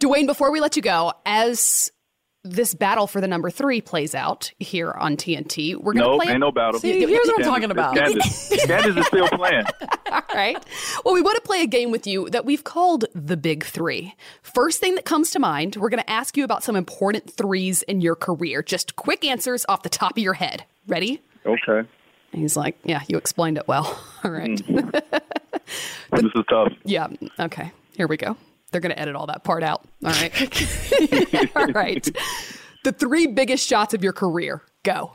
[0.00, 1.90] Dwyane, before we let you go, as
[2.42, 6.18] this battle for the number three plays out here on TNT, we're going to no,
[6.18, 6.32] play.
[6.32, 6.80] ain't no battle.
[6.80, 7.94] See, here's what I'm talking about.
[7.94, 9.64] Candace, Candace is still playing.
[10.10, 10.56] All right.
[11.04, 14.14] Well, we want to play a game with you that we've called the Big Three.
[14.42, 17.82] First thing that comes to mind, we're going to ask you about some important threes
[17.82, 18.62] in your career.
[18.62, 20.64] Just quick answers off the top of your head.
[20.86, 21.20] Ready?
[21.44, 21.88] Okay,
[22.32, 24.02] he's like, Yeah, you explained it well.
[24.24, 24.58] All right.
[24.60, 24.76] Hmm.
[26.12, 26.72] this is tough.
[26.84, 27.08] Yeah.
[27.38, 27.70] Okay.
[27.96, 28.36] Here we go.
[28.70, 29.84] They're going to edit all that part out.
[30.04, 31.50] All right.
[31.56, 32.08] all right.
[32.84, 34.62] The three biggest shots of your career.
[34.84, 35.12] Go.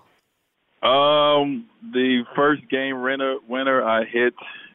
[0.84, 4.34] Um, the first game winner, winner I hit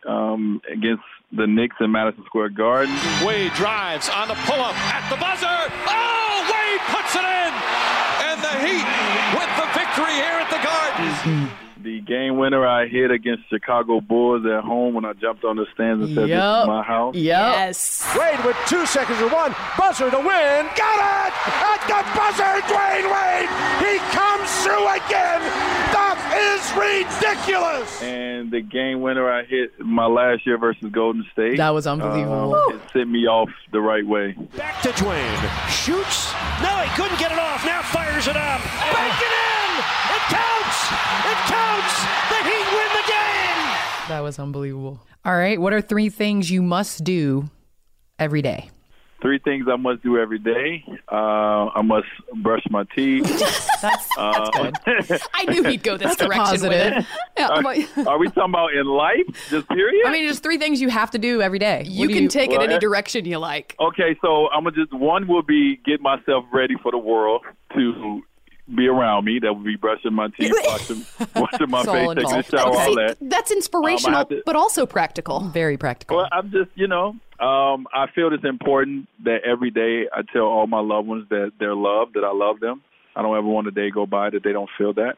[0.08, 2.94] um, against the Knicks in Madison Square Garden.
[3.24, 5.46] Wade drives on the pull up at the buzzer.
[5.46, 7.52] Oh, Wade puts it in.
[8.26, 8.86] And the Heat
[9.38, 11.49] with the victory here at the Garden.
[11.82, 15.66] The game winner I hit against Chicago Bulls at home when I jumped on the
[15.72, 17.24] stands and said, "This is my house." Yep.
[17.24, 18.06] Yes.
[18.18, 19.54] Wade with two seconds to one.
[19.78, 20.66] Buzzer to win.
[20.76, 21.32] Got it!
[21.48, 23.48] At the buzzer, Dwyane Wade!
[23.80, 25.40] He comes through again!
[25.96, 28.02] That is ridiculous!
[28.02, 31.56] And the game winner I hit my last year versus Golden State.
[31.56, 32.54] That was unbelievable.
[32.54, 34.32] Um, it sent me off the right way.
[34.56, 35.68] Back to Dwyane.
[35.70, 36.32] Shoots.
[36.62, 37.64] No, he couldn't get it off.
[37.64, 38.60] Now fires it up.
[38.92, 39.14] Bank
[40.20, 40.78] it counts!
[41.30, 41.94] It counts!
[42.30, 44.08] The Heat win the game!
[44.08, 45.00] That was unbelievable.
[45.24, 45.60] All right.
[45.60, 47.48] What are three things you must do
[48.18, 48.70] every day?
[49.22, 50.82] Three things I must do every day.
[51.12, 52.06] Uh, I must
[52.42, 53.24] brush my teeth.
[53.82, 54.72] That's, Uh,
[55.34, 57.06] I knew he'd go this That's direction positive.
[57.38, 59.26] Yeah, are, are we talking about in life?
[59.50, 60.06] Just period?
[60.06, 61.84] I mean, just three things you have to do every day.
[61.86, 63.76] you What do can take it any direction you like.
[63.78, 67.42] Okay, so I'm gonna just one will be get myself ready for the world
[67.74, 68.22] to
[68.74, 69.38] be around me.
[69.40, 71.04] That would be brushing my teeth, washing,
[71.36, 72.50] washing my face, taking a involved.
[72.50, 73.16] shower, all See, that.
[73.20, 75.40] that's inspirational, have to- but also practical.
[75.40, 76.18] Very practical.
[76.18, 80.42] Well, I'm just, you know, um, I feel it's important that every day I tell
[80.42, 82.82] all my loved ones that they're loved, that I love them.
[83.16, 85.16] I don't ever want a day go by that they don't feel that.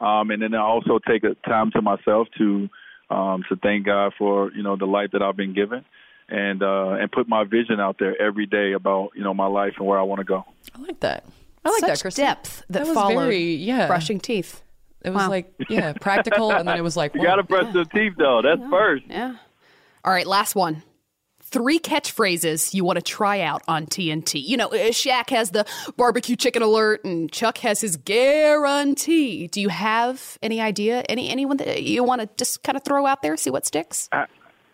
[0.00, 2.68] Um, and then I also take a time to myself to
[3.10, 5.84] um, to thank God for you know the life that I've been given,
[6.28, 9.72] and uh, and put my vision out there every day about you know my life
[9.78, 10.44] and where I want to go.
[10.76, 11.24] I like that.
[11.64, 12.24] I like Such that, Kristen.
[12.24, 13.86] depth that, That was followed very- yeah.
[13.86, 14.62] brushing teeth.
[15.04, 15.28] It was Wow.
[15.30, 17.26] like, yeah, practical, and then it was like, You whoa.
[17.26, 18.42] got to brush the teeth though.
[18.42, 19.04] That's first.
[19.08, 19.36] Yeah.
[20.04, 20.82] All right, last one.
[21.50, 24.42] Three catchphrases you want to try out on TNT.
[24.46, 25.64] You know, uh, Shaq has the
[25.96, 29.46] barbecue chicken alert, and Chuck has his guarantee.
[29.46, 31.00] Do you have any idea?
[31.08, 34.08] Any anyone that you want to just kind of throw out there, see what sticks?
[34.12, 34.26] I,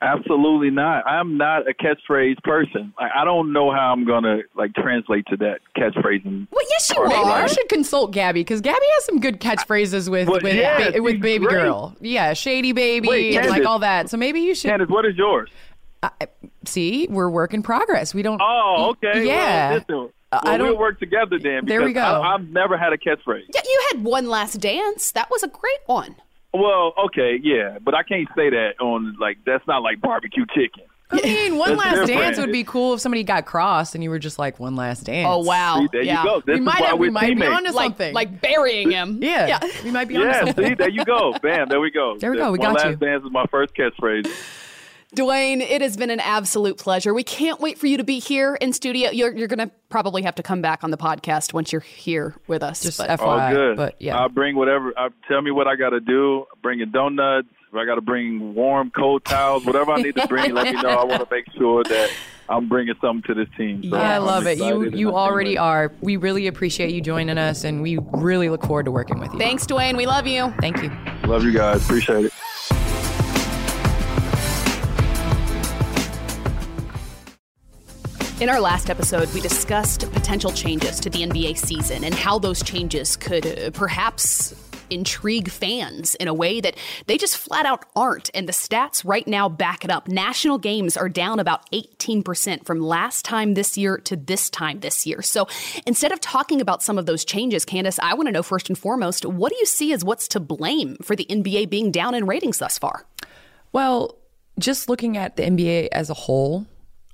[0.05, 1.07] absolutely not.
[1.07, 2.93] I'm not a catchphrase person.
[3.01, 6.25] Like, I don't know how I'm gonna like translate to that catchphrase.
[6.25, 7.43] And, Well, yes, you Maybe are.
[7.43, 11.03] you should consult Gabby because Gabby has some good catchphrases with Well, with, yeah, ba-
[11.03, 11.55] with baby great.
[11.63, 11.97] girl.
[12.01, 14.11] Yeah, shady baby Wait, and like all that.
[14.11, 15.51] So maybe you should Candace, what is yours?
[16.67, 17.07] see.
[17.09, 18.15] We're work in progress.
[18.15, 18.41] We don't.
[18.43, 19.27] Oh, okay.
[19.27, 19.71] Yeah.
[19.71, 21.65] Well, listen, Uh, I don't- we'll work together then.
[21.65, 22.01] There we go.
[22.03, 23.45] I, I've never had a catchphrase.
[23.55, 25.13] Yeah, you had one last dance.
[25.13, 26.17] That was a great one.
[26.55, 30.85] Well, okay, yeah, but I can't say that on like that's not like barbecue chicken.
[31.11, 32.21] I mean, one last different.
[32.21, 35.05] dance would be cool if somebody got crossed and you were just like one last
[35.05, 35.27] dance.
[35.31, 35.81] Oh wow!
[35.81, 36.23] See, there yeah.
[36.23, 36.43] you go.
[36.47, 37.53] This we might why have, we're we might be teammates.
[37.53, 38.15] onto Like something.
[38.15, 39.19] like burying him.
[39.23, 39.61] yeah, yeah.
[39.83, 40.67] we might be onto Yeah, something.
[40.69, 41.35] see, there you go.
[41.43, 42.17] Bam, there we go.
[42.21, 42.97] There we go, we One got last you.
[43.07, 44.31] dance is my first catchphrase.
[45.17, 47.15] Dwyane, it has been an absolute pleasure.
[47.15, 49.11] We can't wait for you to be here in studio.
[49.11, 52.35] You're, you're going to probably have to come back on the podcast once you're here
[52.47, 52.83] with us.
[52.83, 53.21] Just but- FYI.
[53.21, 53.77] All good.
[53.77, 54.93] But yeah, I'll bring whatever.
[54.97, 56.47] I tell me what I got to do.
[56.63, 57.49] Bringing donuts.
[57.69, 60.81] If I got to bring warm, cold towels, whatever I need to bring, let me
[60.81, 60.91] know.
[60.91, 62.09] I want to make sure that
[62.49, 63.83] I'm bringing something to this team.
[63.91, 64.59] So I I'm love it.
[64.59, 65.57] You you already wait.
[65.59, 65.93] are.
[66.01, 69.41] We really appreciate you joining us, and we really look forward to working with you.
[69.41, 69.97] Thanks, Dwyane.
[69.97, 70.55] We love you.
[70.61, 70.93] Thank you.
[71.29, 71.83] Love you guys.
[71.85, 72.33] Appreciate it.
[78.45, 82.63] In our last episode, we discussed potential changes to the NBA season and how those
[82.63, 84.55] changes could uh, perhaps
[84.91, 86.77] intrigue fans in a way that
[87.07, 88.29] they just flat out aren't.
[88.35, 90.09] And the stats right now back it up.
[90.09, 95.07] National games are down about 18% from last time this year to this time this
[95.07, 95.23] year.
[95.23, 95.49] So
[95.87, 98.77] instead of talking about some of those changes, Candace, I want to know first and
[98.77, 102.27] foremost, what do you see as what's to blame for the NBA being down in
[102.27, 103.07] ratings thus far?
[103.73, 104.19] Well,
[104.59, 106.67] just looking at the NBA as a whole,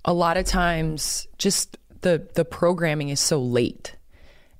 [0.04, 3.96] a lot of times just the the programming is so late.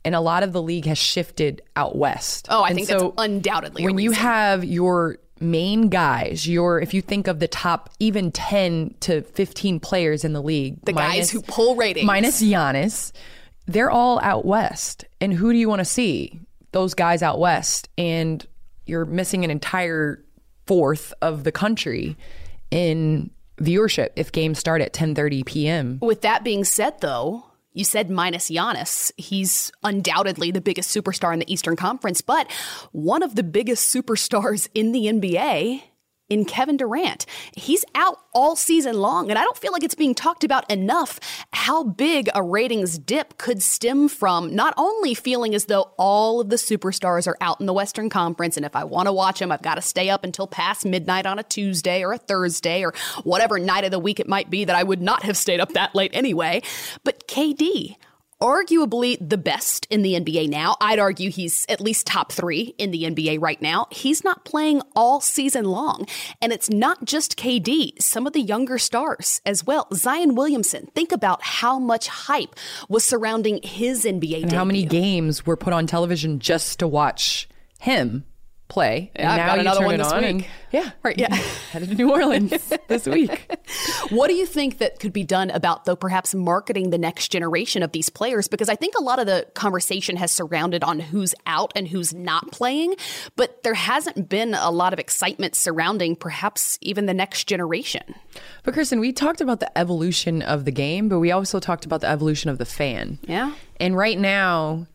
[0.03, 2.47] And a lot of the league has shifted out west.
[2.49, 6.95] Oh, I and think so that's undoubtedly when you have your main guys, your if
[6.95, 11.31] you think of the top even 10 to 15 players in the league, the guys
[11.31, 12.07] who pull ratings.
[12.07, 13.13] minus Giannis,
[13.67, 15.05] they're all out west.
[15.21, 16.41] And who do you want to see?
[16.73, 17.89] Those guys out west.
[17.99, 18.47] And
[18.87, 20.25] you're missing an entire
[20.67, 22.17] fourth of the country
[22.71, 23.31] in
[23.61, 25.99] viewership if games start at 10:30 p.m.
[26.01, 29.13] With that being said, though, you said minus Giannis.
[29.17, 32.51] He's undoubtedly the biggest superstar in the Eastern Conference, but
[32.93, 35.83] one of the biggest superstars in the NBA
[36.31, 37.27] in Kevin Durant.
[37.55, 41.19] He's out all season long, and I don't feel like it's being talked about enough
[41.53, 46.49] how big a ratings dip could stem from not only feeling as though all of
[46.49, 49.53] the superstars are out in the Western Conference, and if I want to watch them,
[49.53, 52.95] I've got to stay up until past midnight on a Tuesday or a Thursday or
[53.25, 55.73] whatever night of the week it might be that I would not have stayed up
[55.73, 56.63] that late anyway,
[57.05, 57.97] but KD
[58.41, 60.77] arguably the best in the NBA now.
[60.81, 63.87] I'd argue he's at least top three in the NBA right now.
[63.91, 66.07] He's not playing all season long.
[66.41, 69.89] And it's not just KD, some of the younger stars as well.
[69.93, 72.55] Zion Williamson, think about how much hype
[72.89, 77.49] was surrounding his NBA And how many games were put on television just to watch
[77.79, 78.25] him
[78.71, 79.11] play?
[79.15, 80.49] And now got you another turn one this on week.
[80.71, 81.35] yeah, right, yeah.
[81.73, 83.51] headed to New Orleans this week.
[84.09, 87.83] What do you think that could be done about, though, perhaps marketing the next generation
[87.83, 88.49] of these players?
[88.49, 92.15] Because I think a lot of the conversation has surrounded on who's out and who's
[92.15, 92.95] not playing,
[93.37, 98.15] but there hasn't been a lot of excitement surrounding perhaps even the next generation.
[98.63, 102.01] But Kristen, we talked about the evolution of the game, but we also talked about
[102.01, 103.19] the evolution of the fan.
[103.23, 103.53] Yeah.
[103.79, 104.87] And right now,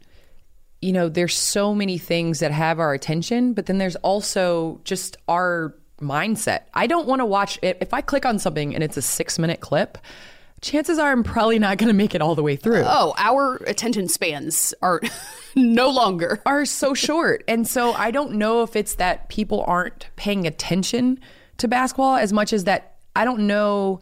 [0.86, 5.18] you know, there's so many things that have our attention, but then there's also just
[5.28, 6.66] our mindset.
[6.76, 7.80] I don't want to watch it.
[7.82, 9.98] If I click on something and it's a six minute clip,
[10.62, 12.84] chances are I'm probably not going to make it all the way through.
[12.86, 15.02] Oh, our attention spans are
[15.56, 16.44] no longer.
[16.46, 17.44] Are so short.
[17.48, 21.20] And so I don't know if it's that people aren't paying attention
[21.58, 24.02] to basketball as much as that I don't know.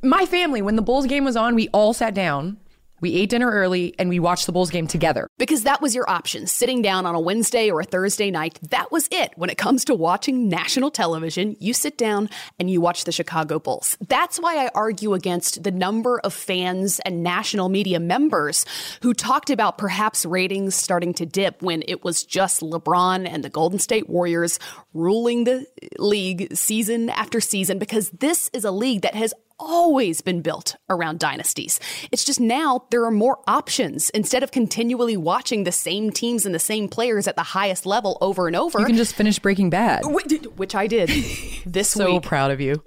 [0.00, 2.58] My family, when the Bulls game was on, we all sat down.
[3.04, 5.28] We ate dinner early and we watched the Bulls game together.
[5.36, 6.46] Because that was your option.
[6.46, 9.34] Sitting down on a Wednesday or a Thursday night, that was it.
[9.36, 13.58] When it comes to watching national television, you sit down and you watch the Chicago
[13.58, 13.98] Bulls.
[14.08, 18.64] That's why I argue against the number of fans and national media members
[19.02, 23.50] who talked about perhaps ratings starting to dip when it was just LeBron and the
[23.50, 24.58] Golden State Warriors
[24.94, 25.66] ruling the
[25.98, 31.18] league season after season, because this is a league that has always been built around
[31.18, 31.78] dynasties.
[32.12, 34.10] It's just now there are more options.
[34.10, 38.18] Instead of continually watching the same teams and the same players at the highest level
[38.20, 40.02] over and over, You can just finish Breaking Bad.
[40.04, 41.08] which I did
[41.66, 42.24] this So week.
[42.24, 42.82] So proud of you.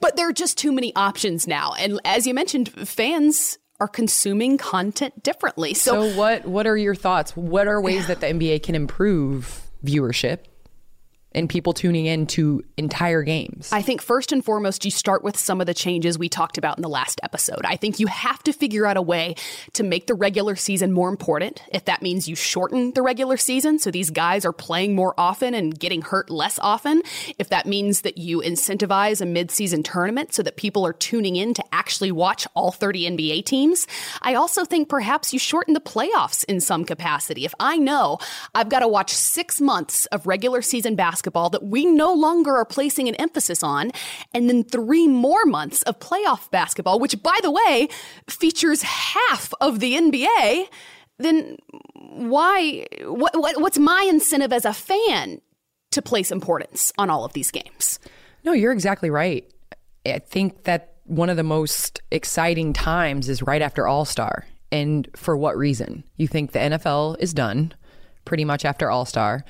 [0.00, 1.74] But there are just too many options now.
[1.78, 5.72] And as you mentioned, fans are consuming content differently.
[5.74, 7.34] So, So what what are your thoughts?
[7.36, 10.40] What are ways that the NBA can improve viewership
[11.32, 13.70] and people tuning in to entire games?
[13.72, 16.76] I think first and foremost, you start with some of the changes we talked about
[16.76, 17.60] in the last episode.
[17.64, 19.36] I think you have to figure out a way
[19.74, 21.62] to make the regular season more important.
[21.72, 25.54] If that means you shorten the regular season so these guys are playing more often
[25.54, 27.02] and getting hurt less often,
[27.38, 31.54] if that means that you incentivize a midseason tournament so that people are tuning in
[31.54, 33.86] to actually watch all 30 NBA teams,
[34.22, 37.44] I also think perhaps you shorten the playoffs in some capacity.
[37.44, 38.18] If I know
[38.54, 42.64] I've got to watch six months of regular season basketball that we no longer are
[42.64, 43.90] placing an emphasis on,
[44.32, 47.88] and then three more months of playoff basketball, which, by the way,
[48.28, 50.66] features half of the NBA,
[51.18, 51.56] then
[51.94, 52.86] why?
[53.02, 55.40] What, what, what's my incentive as a fan
[55.92, 57.98] to place importance on all of these games?
[58.44, 59.44] No, you're exactly right.
[60.06, 64.46] I think that one of the most exciting times is right after All Star.
[64.72, 66.04] And for what reason?
[66.16, 67.74] You think the NFL is done
[68.24, 69.44] pretty much after All Star.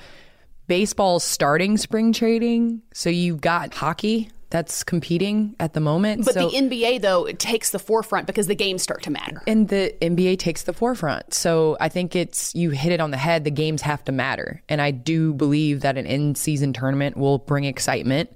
[0.71, 2.81] Baseball's starting spring trading.
[2.93, 6.23] So you've got hockey that's competing at the moment.
[6.23, 9.41] But so, the NBA, though, it takes the forefront because the games start to matter.
[9.45, 11.33] and the NBA takes the forefront.
[11.33, 13.43] So I think it's you hit it on the head.
[13.43, 17.65] The games have to matter, and I do believe that an in-season tournament will bring
[17.65, 18.31] excitement.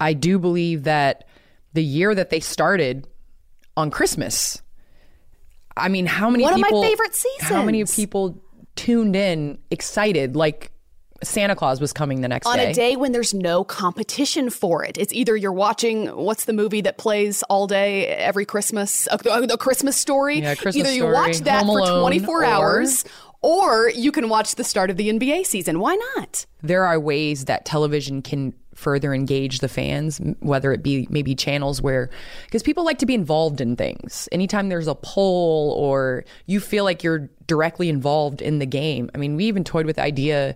[0.00, 1.26] I do believe that
[1.74, 3.06] the year that they started
[3.76, 4.62] on Christmas.
[5.76, 6.82] I mean, how many One of my people?
[6.82, 8.42] favorite How many people
[8.76, 10.72] tuned in, excited, like
[11.22, 12.64] Santa Claus was coming the next on day?
[12.64, 14.96] On a day when there's no competition for it.
[14.98, 19.46] It's either you're watching what's the movie that plays all day every Christmas, uh, the
[19.46, 20.40] the Christmas story.
[20.40, 23.04] Yeah, Christmas either you Story, watch that Home for 24 or- hours
[23.42, 25.80] or you can watch the start of the NBA season.
[25.80, 26.46] Why not?
[26.62, 31.80] there are ways that television can further engage the fans, whether it be maybe channels
[31.80, 32.10] where,
[32.44, 34.28] because people like to be involved in things.
[34.30, 39.10] Anytime there's a poll or you feel like you're directly involved in the game.
[39.14, 40.54] I mean, we even toyed with the idea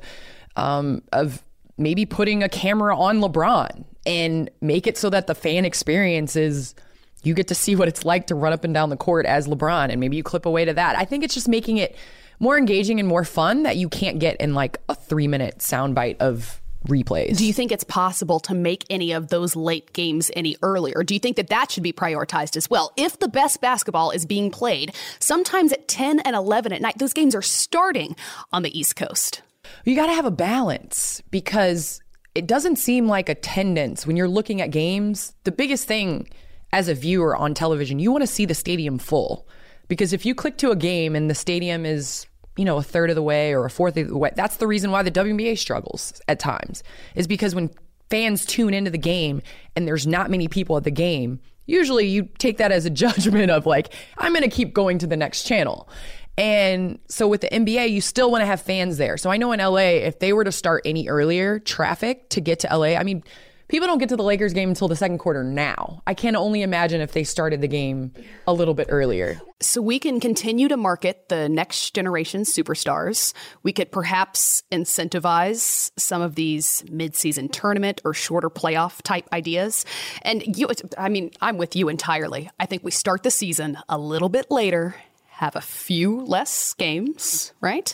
[0.57, 1.43] um, of
[1.77, 6.75] maybe putting a camera on LeBron and make it so that the fan experience is
[7.23, 9.49] you get to see what it's like to run up and down the court as
[9.49, 10.97] LeBron and maybe you clip away to that.
[10.97, 11.97] I think it's just making it
[12.39, 16.19] more engaging and more fun that you can't get in like a three minute soundbite
[16.19, 17.39] of replays.
[17.39, 21.03] Do you think it's possible to make any of those late games any earlier?
[21.03, 22.93] Do you think that that should be prioritized as well?
[22.97, 27.15] If the best basketball is being played, sometimes at 10 and 11 at night, those
[27.15, 28.17] games are starting
[28.53, 29.41] on the East Coast.
[29.85, 32.01] You got to have a balance because
[32.35, 35.35] it doesn't seem like attendance when you're looking at games.
[35.45, 36.29] The biggest thing
[36.73, 39.47] as a viewer on television, you want to see the stadium full.
[39.87, 43.11] Because if you click to a game and the stadium is, you know, a third
[43.11, 45.59] of the way or a fourth of the way, that's the reason why the WNBA
[45.59, 46.83] struggles at times.
[47.15, 47.71] Is because when
[48.11, 49.43] fans tune into the game
[49.77, 53.51] and there's not many people at the game, usually you take that as a judgment
[53.51, 55.89] of like, I'm going to keep going to the next channel.
[56.37, 59.17] And so with the NBA, you still want to have fans there.
[59.17, 62.61] So I know in LA, if they were to start any earlier, traffic to get
[62.61, 63.23] to LA, I mean,
[63.69, 66.03] people don't get to the Lakers game until the second quarter now.
[66.07, 68.13] I can only imagine if they started the game
[68.47, 69.41] a little bit earlier.
[69.61, 73.33] So we can continue to market the next generation superstars.
[73.63, 79.87] We could perhaps incentivize some of these midseason tournament or shorter playoff type ideas.
[80.23, 80.69] And you
[80.99, 82.51] I mean, I'm with you entirely.
[82.59, 84.97] I think we start the season a little bit later,
[85.37, 87.93] have a few less games, right?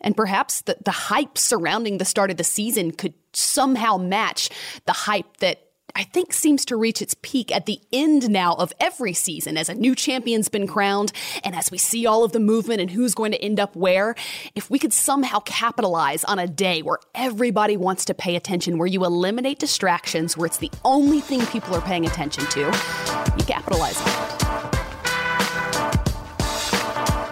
[0.00, 4.48] And perhaps the, the hype surrounding the start of the season could somehow match
[4.86, 5.62] the hype that
[5.94, 9.68] I think seems to reach its peak at the end now of every season as
[9.68, 11.12] a new champion's been crowned
[11.44, 14.14] and as we see all of the movement and who's going to end up where.
[14.54, 18.86] If we could somehow capitalize on a day where everybody wants to pay attention, where
[18.86, 24.00] you eliminate distractions, where it's the only thing people are paying attention to, you capitalize
[24.00, 24.49] on it.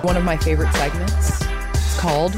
[0.02, 2.32] One of my favorite segments is called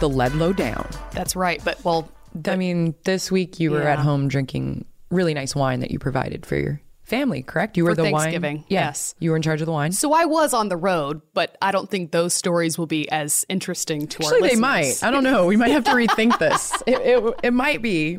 [0.00, 0.86] The Ledlow Down.
[1.12, 1.60] That's right.
[1.64, 2.08] But, well,
[2.46, 6.44] I mean, this week you were at home drinking really nice wine that you provided
[6.44, 7.76] for your family, correct?
[7.78, 8.12] You were For the wine.
[8.24, 8.86] Thanksgiving, Yeah.
[8.88, 9.14] yes.
[9.18, 9.92] You were in charge of the wine.
[9.92, 13.46] So I was on the road, but I don't think those stories will be as
[13.48, 15.02] interesting to our Actually, they might.
[15.02, 15.46] I don't know.
[15.46, 16.72] We might have to rethink this.
[16.86, 18.18] It, it, it might be.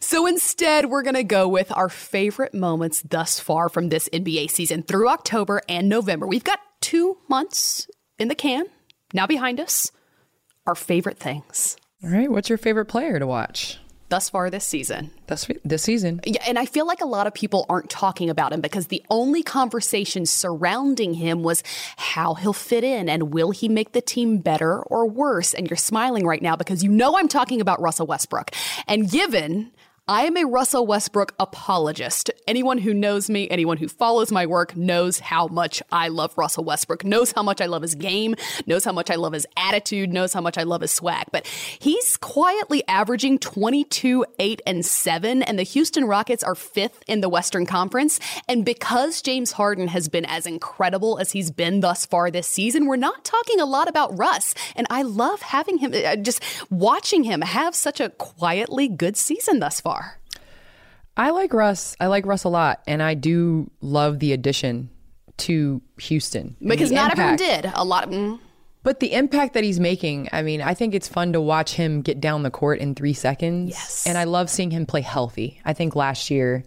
[0.00, 4.50] So instead, we're going to go with our favorite moments thus far from this NBA
[4.50, 6.26] season through October and November.
[6.26, 7.86] We've got two months
[8.18, 8.64] in the can
[9.12, 9.92] now behind us.
[10.66, 12.30] Our favorite things All right.
[12.30, 13.78] What's your favorite player to watch
[14.08, 15.10] thus far this season.
[15.26, 16.20] this this season?
[16.24, 19.02] Yeah, and I feel like a lot of people aren't talking about him because the
[19.10, 21.62] only conversation surrounding him was
[21.98, 25.52] how he'll fit in and will he make the team better or worse.
[25.52, 28.50] And you're smiling right now because you know I'm talking about Russell Westbrook.
[28.86, 29.72] And given
[30.10, 32.30] I am a Russell Westbrook apologist.
[32.46, 36.64] Anyone who knows me, anyone who follows my work knows how much I love Russell
[36.64, 38.34] Westbrook, knows how much I love his game,
[38.66, 41.26] knows how much I love his attitude, knows how much I love his swag.
[41.30, 47.20] But he's quietly averaging 22, 8, and 7, and the Houston Rockets are fifth in
[47.20, 48.18] the Western Conference.
[48.48, 52.86] And because James Harden has been as incredible as he's been thus far this season,
[52.86, 54.54] we're not talking a lot about Russ.
[54.74, 59.58] And I love having him, uh, just watching him have such a quietly good season
[59.58, 59.97] thus far.
[61.18, 61.96] I like Russ.
[62.00, 64.88] I like Russ a lot, and I do love the addition
[65.38, 67.70] to Houston Because not everyone did.
[67.74, 68.10] A lot of.
[68.10, 68.38] Mm,
[68.82, 72.02] But the impact that he's making, I mean, I think it's fun to watch him
[72.02, 73.70] get down the court in three seconds.
[73.70, 74.06] Yes.
[74.06, 75.60] And I love seeing him play healthy.
[75.64, 76.64] I think last year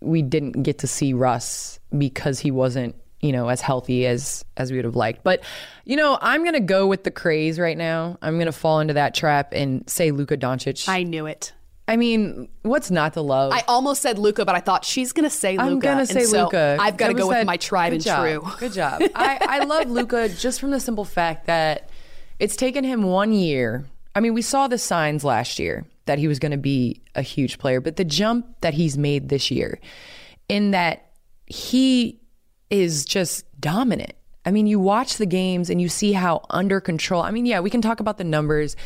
[0.00, 4.70] we didn't get to see Russ because he wasn't, you know, as healthy as as
[4.70, 5.22] we would have liked.
[5.24, 5.42] But,
[5.84, 8.18] you know, I'm gonna go with the craze right now.
[8.22, 10.88] I'm gonna fall into that trap and say Luka Doncic.
[10.88, 11.52] I knew it.
[11.90, 13.52] I mean, what's not to love?
[13.52, 15.62] I almost said Luka, but I thought she's going to say Luka.
[15.64, 16.76] I'm gonna and say so Luka.
[16.78, 18.22] I've got to go with my tried and job.
[18.22, 18.48] true.
[18.60, 19.02] Good job.
[19.12, 21.90] I, I love Luka just from the simple fact that
[22.38, 23.86] it's taken him one year.
[24.14, 27.22] I mean, we saw the signs last year that he was going to be a
[27.22, 29.80] huge player, but the jump that he's made this year,
[30.48, 31.10] in that
[31.46, 32.20] he
[32.70, 34.12] is just dominant.
[34.44, 37.20] I mean, you watch the games and you see how under control.
[37.20, 38.76] I mean, yeah, we can talk about the numbers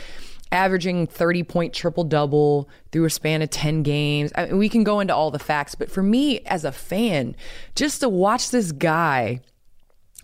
[0.53, 4.32] averaging 30 point triple double through a span of 10 games.
[4.34, 7.36] I mean, we can go into all the facts, but for me as a fan,
[7.74, 9.40] just to watch this guy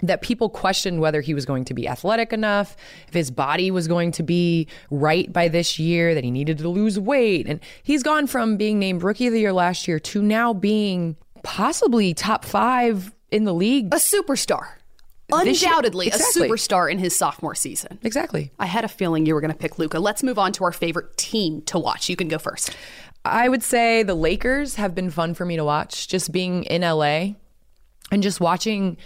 [0.03, 2.77] that people questioned whether he was going to be athletic enough,
[3.09, 6.69] if his body was going to be right by this year, that he needed to
[6.69, 7.47] lose weight.
[7.47, 11.17] And he's gone from being named rookie of the year last year to now being
[11.43, 13.93] possibly top five in the league.
[13.93, 14.69] A superstar.
[15.33, 16.47] Undoubtedly Exactly.
[16.47, 17.99] a superstar in his sophomore season.
[18.03, 18.51] Exactly.
[18.59, 19.99] I had a feeling you were going to pick Luka.
[19.99, 22.09] Let's move on to our favorite team to watch.
[22.09, 22.77] You can go first.
[23.25, 26.09] I would say the Lakers have been fun for me to watch.
[26.09, 27.35] Just being in LA
[28.11, 28.97] and just watching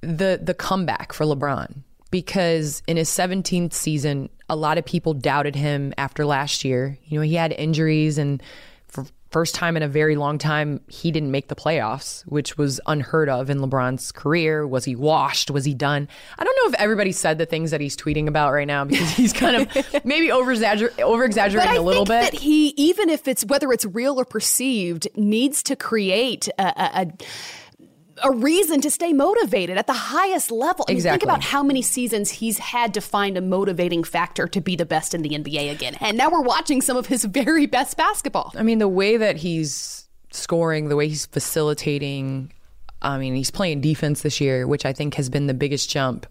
[0.00, 5.56] the the comeback for LeBron because in his 17th season, a lot of people doubted
[5.56, 6.98] him after last year.
[7.04, 8.42] You know, he had injuries and
[9.30, 13.28] first time in a very long time, he didn't make the playoffs, which was unheard
[13.28, 14.66] of in LeBron's career.
[14.66, 15.50] Was he washed?
[15.50, 16.08] Was he done?
[16.38, 19.10] I don't know if everybody said the things that he's tweeting about right now because
[19.10, 22.32] he's kind of maybe over exaggerating a little bit.
[22.32, 27.02] That he, even if it's whether it's real or perceived, needs to create a, a,
[27.02, 27.12] a
[28.22, 30.84] a reason to stay motivated at the highest level.
[30.88, 31.18] I mean, exactly.
[31.18, 34.86] think about how many seasons he's had to find a motivating factor to be the
[34.86, 35.96] best in the NBA again.
[36.00, 38.52] And now we're watching some of his very best basketball.
[38.56, 42.52] I mean, the way that he's scoring, the way he's facilitating,
[43.02, 46.26] I mean, he's playing defense this year, which I think has been the biggest jump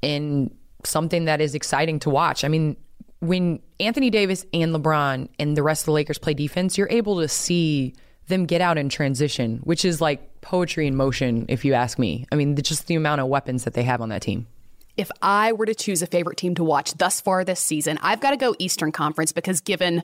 [0.00, 0.54] in
[0.84, 2.44] something that is exciting to watch.
[2.44, 2.76] I mean,
[3.20, 7.20] when Anthony Davis and LeBron and the rest of the Lakers play defense, you're able
[7.20, 7.94] to see
[8.26, 12.26] them get out in transition, which is like poetry in motion, if you ask me.
[12.30, 14.46] I mean, just the amount of weapons that they have on that team.
[14.94, 18.20] If I were to choose a favorite team to watch thus far this season, I've
[18.20, 20.02] got to go Eastern Conference because given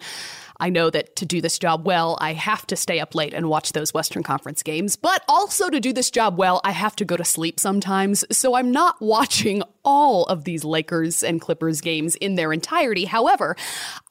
[0.61, 3.49] I know that to do this job well, I have to stay up late and
[3.49, 4.97] watch those Western Conference games.
[4.97, 8.25] But also to do this job well, I have to go to sleep sometimes.
[8.33, 13.05] So I'm not watching all of these Lakers and Clippers games in their entirety.
[13.05, 13.57] However,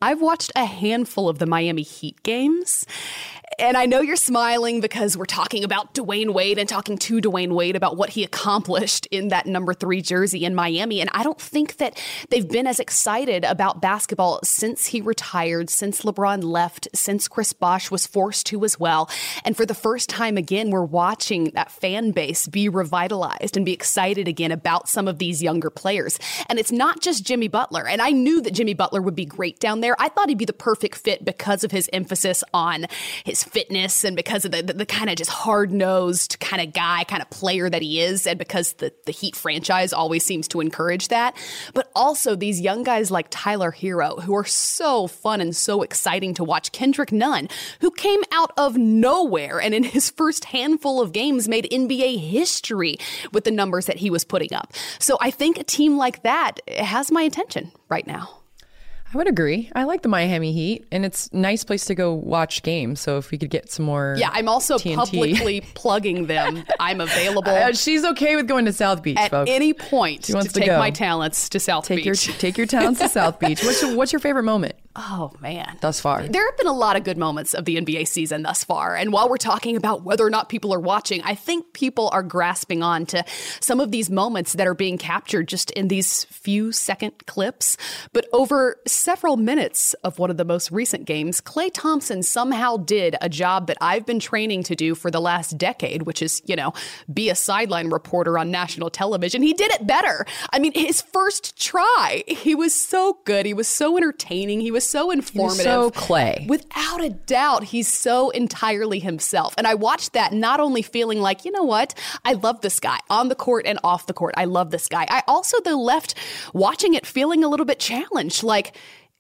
[0.02, 2.86] I've watched a handful of the Miami Heat games.
[3.60, 7.54] And I know you're smiling because we're talking about Dwyane Wade and talking to Dwyane
[7.54, 11.02] Wade about what he accomplished in that number three jersey in Miami.
[11.02, 16.04] And I don't think that they've been as excited about basketball since he retired, since
[16.04, 19.10] LeBron left, since Chris Bosh was forced to as well.
[19.44, 23.74] And for the first time again, we're watching that fan base be revitalized and be
[23.74, 26.20] excited again about some of these younger players.
[26.50, 27.88] And it's not just Jimmy Butler.
[27.88, 29.96] And I knew that Jimmy Butler would be great down there.
[30.00, 32.88] I thought he'd be the perfect fit because of his emphasis on
[33.24, 36.74] his fitness and because of the, the, the kind of just hard nosed kind of
[36.74, 40.48] guy, kind of player that he is, and because the, the Heat franchise always seems
[40.50, 41.36] to encourage that.
[41.74, 46.27] But also these young guys like Tyler Herro, who are so fun and so exciting
[46.36, 46.72] to watch.
[46.72, 47.48] Kendrick Nunn,
[47.82, 52.98] who came out of nowhere and in his first handful of games made NBA history
[53.32, 54.74] with the numbers that he was putting up.
[55.00, 58.30] So I think a team like that has my attention right now.
[59.14, 59.72] I would agree.
[59.74, 63.00] I like the Miami Heat, and it's a nice place to go watch games.
[63.00, 64.96] So if we could get some more, yeah, I'm also TNT.
[64.96, 66.66] publicly plugging them.
[66.78, 67.50] I'm available.
[67.50, 69.50] Uh, she's okay with going to South Beach at folks.
[69.50, 70.78] any point She wants to to take go.
[70.78, 72.06] my talents to South take Beach.
[72.28, 73.64] your take your talents to South Beach.
[73.64, 76.24] What's your, what's your favorite moment oh man, thus far?
[76.24, 78.96] There have been a lot of good moments of the NBA season thus far.
[78.96, 82.24] And while we're talking about whether or not people are watching, I think people are
[82.24, 83.24] grasping on to
[83.60, 87.78] some of these moments that are being captured just in these few second clips.
[88.12, 93.16] But over several minutes of one of the most recent games, Klay Thompson somehow did
[93.22, 96.56] a job that I've been training to do for the last decade, which is, you
[96.56, 96.74] know,
[97.14, 99.44] be a sideline reporter on national television.
[99.44, 100.26] He did it better.
[100.52, 103.46] I mean, his first try, he was so good.
[103.46, 104.62] He was so entertaining.
[104.62, 105.64] He was so informative.
[105.64, 106.48] so Klay.
[106.48, 109.54] Without a doubt, he's so entirely himself.
[109.58, 111.94] And I watched that not only feeling like, you know what,
[112.26, 114.34] I love this guy on the court and off the court.
[114.38, 115.06] I love this guy.
[115.10, 116.16] I also, though, left
[116.54, 118.44] watching it feeling a little bit challenged.
[118.44, 118.76] Like,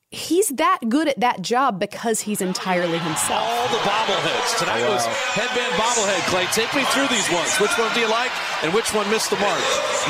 [0.09, 3.43] he's that good at that job because he's entirely himself.
[3.43, 4.57] All the bobbleheads.
[4.59, 6.19] Tonight was headband bobblehead.
[6.31, 7.59] Klay, take me through these ones.
[7.59, 8.31] Which one do you like
[8.63, 9.59] and which one missed the mark?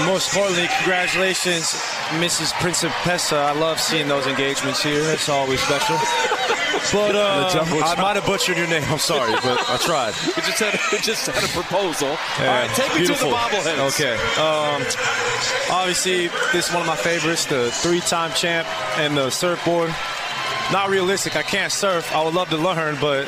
[0.05, 1.73] Most importantly, congratulations,
[2.21, 2.51] Mrs.
[2.61, 3.37] Principessa.
[3.37, 5.01] I love seeing those engagements here.
[5.11, 5.97] It's always special.
[6.93, 7.49] But uh,
[7.83, 8.83] I might have butchered your name.
[8.87, 10.13] I'm sorry, but I tried.
[10.37, 12.09] We just had, we just had a proposal.
[12.39, 13.31] Yeah, All right, take me beautiful.
[13.31, 13.99] through the bobbleheads.
[13.99, 14.13] Okay.
[14.39, 18.67] Um, obviously, this is one of my favorites, the three-time champ
[18.99, 19.89] and the surfboard.
[20.71, 21.37] Not realistic.
[21.37, 22.13] I can't surf.
[22.13, 23.25] I would love to learn, but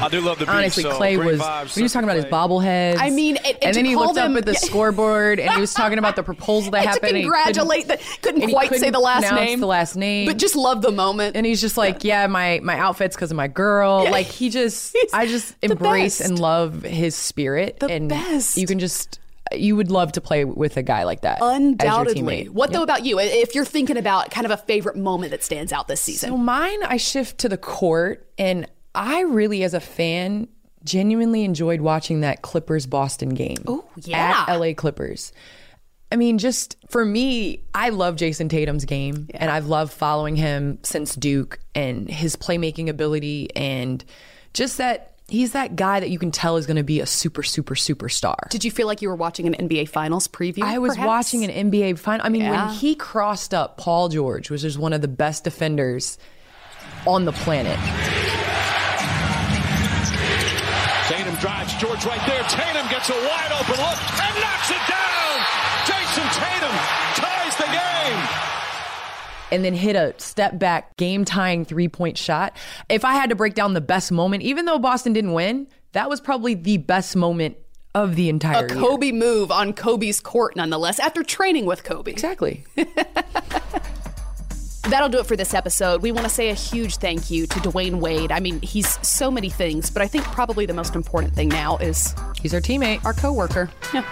[0.00, 0.54] I do love the beach.
[0.54, 1.40] Honestly, so Klay great was.
[1.40, 2.96] vibes, when he was talking about his bobbleheads.
[2.98, 5.48] I mean, and- and and then he call looked them- up at the scoreboard and
[5.52, 7.16] he was talking about the proposal that And to happened.
[7.18, 9.60] and congratulate couldn't- the- couldn't quite say couldn't the last name.
[9.60, 11.36] The last name, But just love the moment.
[11.36, 14.02] And he's just like, yeah, my my outfit's because of my girl.
[14.02, 14.10] Yeah.
[14.10, 16.30] Like he just, I just embrace best.
[16.30, 17.78] and love his spirit.
[17.78, 18.56] The and best.
[18.56, 19.20] You can just,
[19.60, 21.38] you would love to play with a guy like that.
[21.40, 22.48] Undoubtedly.
[22.48, 22.78] What Yeah.
[22.78, 23.18] though about you?
[23.18, 26.30] If you're thinking about kind of a favorite moment that stands out this season.
[26.30, 30.48] So mine, I shift to the court, and I really, as a fan,
[30.84, 33.58] genuinely enjoyed watching that Clippers Boston game.
[33.66, 34.44] Oh yeah.
[34.48, 35.32] at LA Clippers.
[36.10, 40.78] I mean, just for me, I love Jayson Tatum's game, and I've loved following him
[40.82, 44.04] since Duke and his playmaking ability, and
[44.52, 47.42] just that he's that guy that you can tell is going to be a super,
[47.42, 48.36] super, superstar.
[48.50, 50.62] Did you feel like you were watching an NBA Finals preview?
[50.62, 51.06] I was perhaps?
[51.06, 52.24] watching an NBA final.
[52.24, 52.66] I mean, Yeah.
[52.66, 56.18] when he crossed up Paul George, which is one of the best defenders
[57.06, 57.78] on the planet.
[61.08, 61.74] Tatum drives.
[61.80, 62.42] George right there.
[62.44, 65.34] Tatum gets a wide open look and knocks it down.
[65.88, 66.76] Jayson Tatum
[67.16, 68.51] ties the game
[69.52, 72.56] and then hit a step back game tying three point shot.
[72.88, 76.08] If I had to break down the best moment, even though Boston didn't win, that
[76.08, 77.56] was probably the best moment
[77.94, 79.14] of the entire a Kobe year.
[79.14, 82.10] move on Kobe's court, nonetheless, after training with Kobe.
[82.10, 82.64] Exactly.
[84.82, 86.02] That'll do it for this episode.
[86.02, 88.32] We want to say a huge thank you to Dwyane Wade.
[88.32, 91.76] I mean, he's so many things, but I think probably the most important thing now
[91.76, 93.70] is he's our teammate, our coworker.
[93.94, 94.04] Yeah.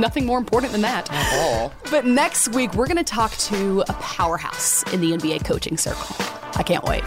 [0.00, 1.10] Nothing more important than that.
[1.12, 1.72] At all.
[1.90, 6.16] But next week, we're going to talk to a powerhouse in the NBA coaching circle.
[6.54, 7.04] I can't wait.